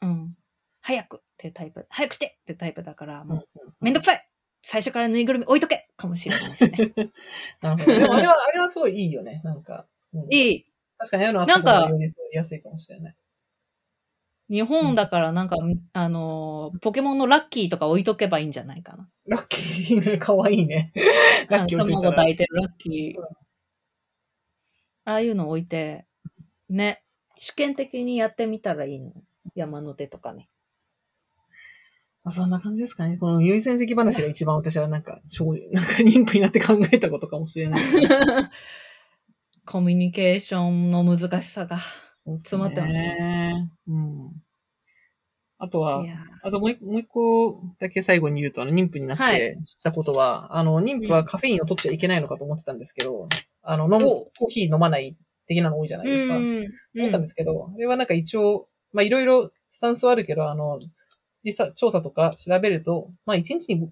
[0.00, 0.34] うん。
[0.80, 1.86] 早くってタイプ。
[1.90, 4.28] 早くしてってタイプだから、もう、うんめんどくさい
[4.62, 6.94] 最初からぬいぐるみ置いとけかもしれないですね。
[7.60, 7.98] なるほど。
[7.98, 9.42] でもあれは、あれはすごいいいよね。
[9.44, 9.86] なんか。
[10.14, 10.64] うんいい。
[10.96, 11.90] 確かにああいうのあった
[12.32, 13.16] やすいかもしれない。
[14.50, 15.56] 日本だからなんか、
[15.92, 19.08] あのー、ポケモンのラッキーとか置いとけばいいんじゃないかな。
[19.26, 20.92] ラッキーね、かわいいね。
[21.48, 21.94] ラッキー置い。
[21.94, 23.20] 卵抱いてるラッキー。
[23.20, 23.48] うん
[25.08, 26.04] ああいうの置いて、
[26.68, 27.02] ね、
[27.38, 29.14] 試験的にやってみたらいいの。
[29.54, 30.50] 山の手とかね。
[32.22, 33.16] まあ、そんな感じですかね。
[33.16, 35.22] この優先席話が一番私はなんか、
[35.72, 37.82] なんか妊婦になって考えたことかもしれない。
[39.64, 41.78] コミュニケーションの難しさが。
[42.36, 43.70] 詰まってますね。
[43.86, 44.30] うん。
[45.60, 46.04] あとは
[46.42, 53.28] あともう一もう一個だけ最後に言うと、あの、妊婦になっはいて知ったことは、あの、妊婦はカフェインを取っちゃいけないのかと思ってたんですけど、
[53.62, 55.16] あの、飲む、おコーヒー飲まない
[55.46, 56.36] 的なの多いじゃないですか。
[56.36, 56.66] うん。
[56.96, 60.78] 思ったんですけど、あれはなんか一応、まあいろいろスタンスはあるけど、あの、
[61.44, 63.90] 実際調査とか調べると、まあ1日に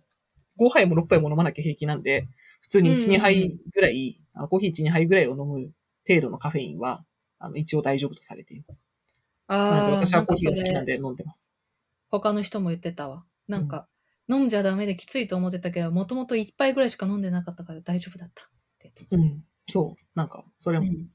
[0.60, 2.28] 5杯も6杯も飲まなきゃ平気なんで、
[2.62, 5.70] 普通に1、うん2杯ぐらい、あのコーヒー1、2杯ぐらいを飲む
[6.06, 7.04] 程度のカフェインは、
[7.38, 8.86] あの、一応大丈夫とされています。
[9.48, 10.98] ああ、私はコーヒーが好きなんで。
[10.98, 11.54] で飲んでます。
[12.10, 13.24] 他の人も言ってたわ。
[13.48, 13.88] なんか、
[14.28, 18.46] 飲んじゃダメできついと思ってたけど、もともと一杯ぐらいしか飲んでなかったから大丈夫だったっ
[18.78, 19.44] て言ってましうん。
[19.68, 20.02] そう。
[20.14, 20.84] なんか、それた。
[20.84, 21.06] も、うん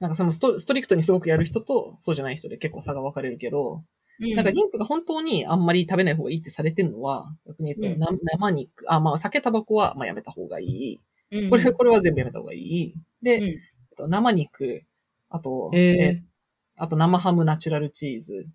[0.00, 3.84] なんかそのストストリクトにすごくやる人と、そうじゃない人で結構差が分かれるけど、
[4.20, 10.98] なんか妊婦が本当にあんまり食べない方がいいってされてるのは、逆に言うと、うんな生肉、あ、まあ酒、タバコはまあやめた方がいい。
[11.30, 12.94] うんこれ、これは全部やめた方がいい。
[13.22, 13.60] で、
[13.98, 14.82] 生肉、
[15.34, 16.22] あと、ええ
[16.76, 18.48] あと生ハムナチュラルチーズ。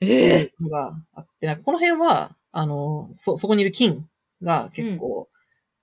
[0.00, 4.06] ー、えっていうのがあって、なんかこの辺は、あの、そ、そこにいる菌
[4.42, 5.30] が結構、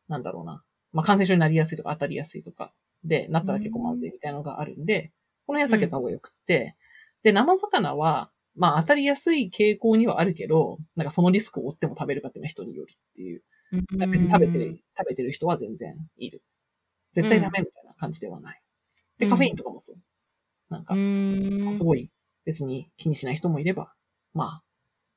[0.07, 0.63] なんだろうな、
[0.93, 2.73] まあ感染症になりやすいとか当たりやすいとか、
[3.03, 5.11] で、なったら結構まずいみたいなのがあるんで、
[5.47, 6.75] この辺は避けた方がよくって、
[7.23, 13.41] で、生魚は、まあ当たりやすい傾向にはあるけど、なんかそのリスクを負っても食べるかっていうのは人によるっていう。
[13.71, 16.43] ー、別に食べて食べてる人は全然いる。
[17.13, 18.61] 絶対ダメみたいな感じではない。
[19.17, 19.31] で、うん。
[19.31, 19.97] カフェインとかもそう。
[20.69, 20.95] なんか。
[21.71, 22.11] すごい
[22.45, 23.93] 別に気にしない人もいれば、
[24.33, 24.63] まあ、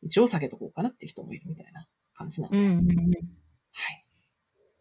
[0.03, 2.59] 一応避けとこうかなっていう人もいるみたいな感じなんで。
[2.59, 2.83] うんうんうん。
[2.83, 4.05] はい。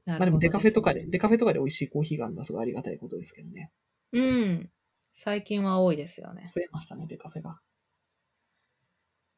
[0.06, 3.72] なまあでもデカフェとかでで、デカフェとかで美味しいコーヒーがあるのはすごいありがたいことですけどね。
[4.14, 4.70] うん。
[5.14, 6.52] 最近は多いですよね。
[6.56, 7.60] 増えましたね、デカフェが。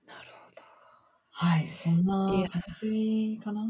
[0.08, 0.62] なるほど。
[1.32, 1.68] はい。
[1.68, 3.62] そんいなや感じかな。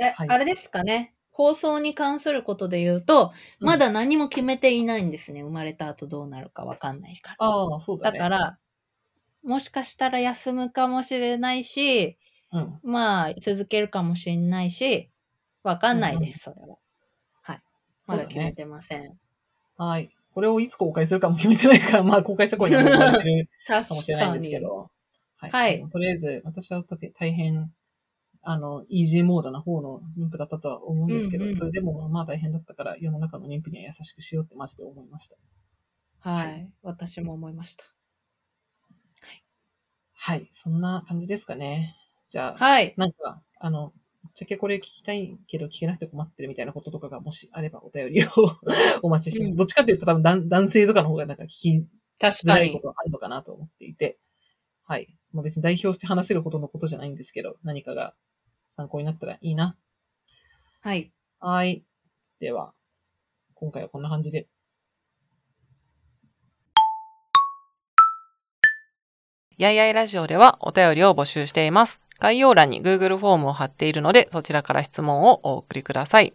[0.00, 1.14] え、 はいあれですかね。
[1.40, 5.42] 放送に関することで言うと、うんまだ何も決めていないんですね。
[5.42, 7.36] 生まれた後どうなるかわかんないから。
[7.46, 8.18] ああ、そうだね。
[8.18, 8.58] だから、
[9.42, 12.18] もしかしたら休むかもしれないし、
[12.52, 12.78] うん。
[12.82, 15.10] まあ、続けるかもしれないし、
[15.62, 16.76] わかんないです、それは。
[17.40, 17.62] はい。
[18.06, 19.18] まだ決めてません。
[19.78, 20.10] はい。
[20.34, 24.90] これをいつ公開するかも決めてないから、まあ公開した頃にはもう終わってる 確かもしれないんですけど。
[25.36, 25.50] はい。
[25.50, 26.84] はいでもとりあえず、私は
[27.18, 27.72] 大変、
[28.42, 35.36] あの、イージーモードな方の妊婦だったとは思うんですけど、うんうんそれでもまあ大変だったから、世の中の妊婦には優しくしようってマジで思いました。
[36.20, 36.70] はい。
[36.82, 37.84] 私も思いました。
[40.22, 40.50] はい。
[40.52, 41.96] そんな感じですかね。
[42.28, 42.92] じゃあ、はい。
[42.98, 48.28] なんか、あの、ぶっちゃけこれ聞きたいけど聞けなくて困ってるみたいなこととかがもしあればお便りを
[49.02, 51.86] お待ちして、うんどっちかっていうと多分男男性とかの方がなんか聞き
[52.20, 52.80] づらいこ。
[52.80, 54.18] とはあるのかなと思っていて、
[54.84, 55.16] はい。
[55.32, 58.14] まあ、別に代表して話せるほどのことじゃないんですけど、何かが
[58.80, 59.76] 参考になったらいいな。
[60.80, 61.12] はい。
[61.38, 61.84] はい。
[62.40, 62.72] では、
[63.52, 64.46] 今回はこんな感じで。
[69.58, 72.00] やいやいラジオではお便りを募集しています。
[72.18, 76.32] 概要欄に Google フォームを貼っているので、そちらから質問をお送りください。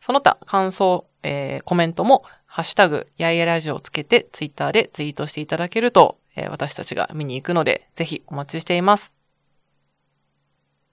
[0.00, 9.21] その他、感想、えーコメントも、ハッシュタグ、やいやいラジオをつけて、Twitter でツイートしていただけると、えー私たちが見に行くので、ぜひお待ちしています。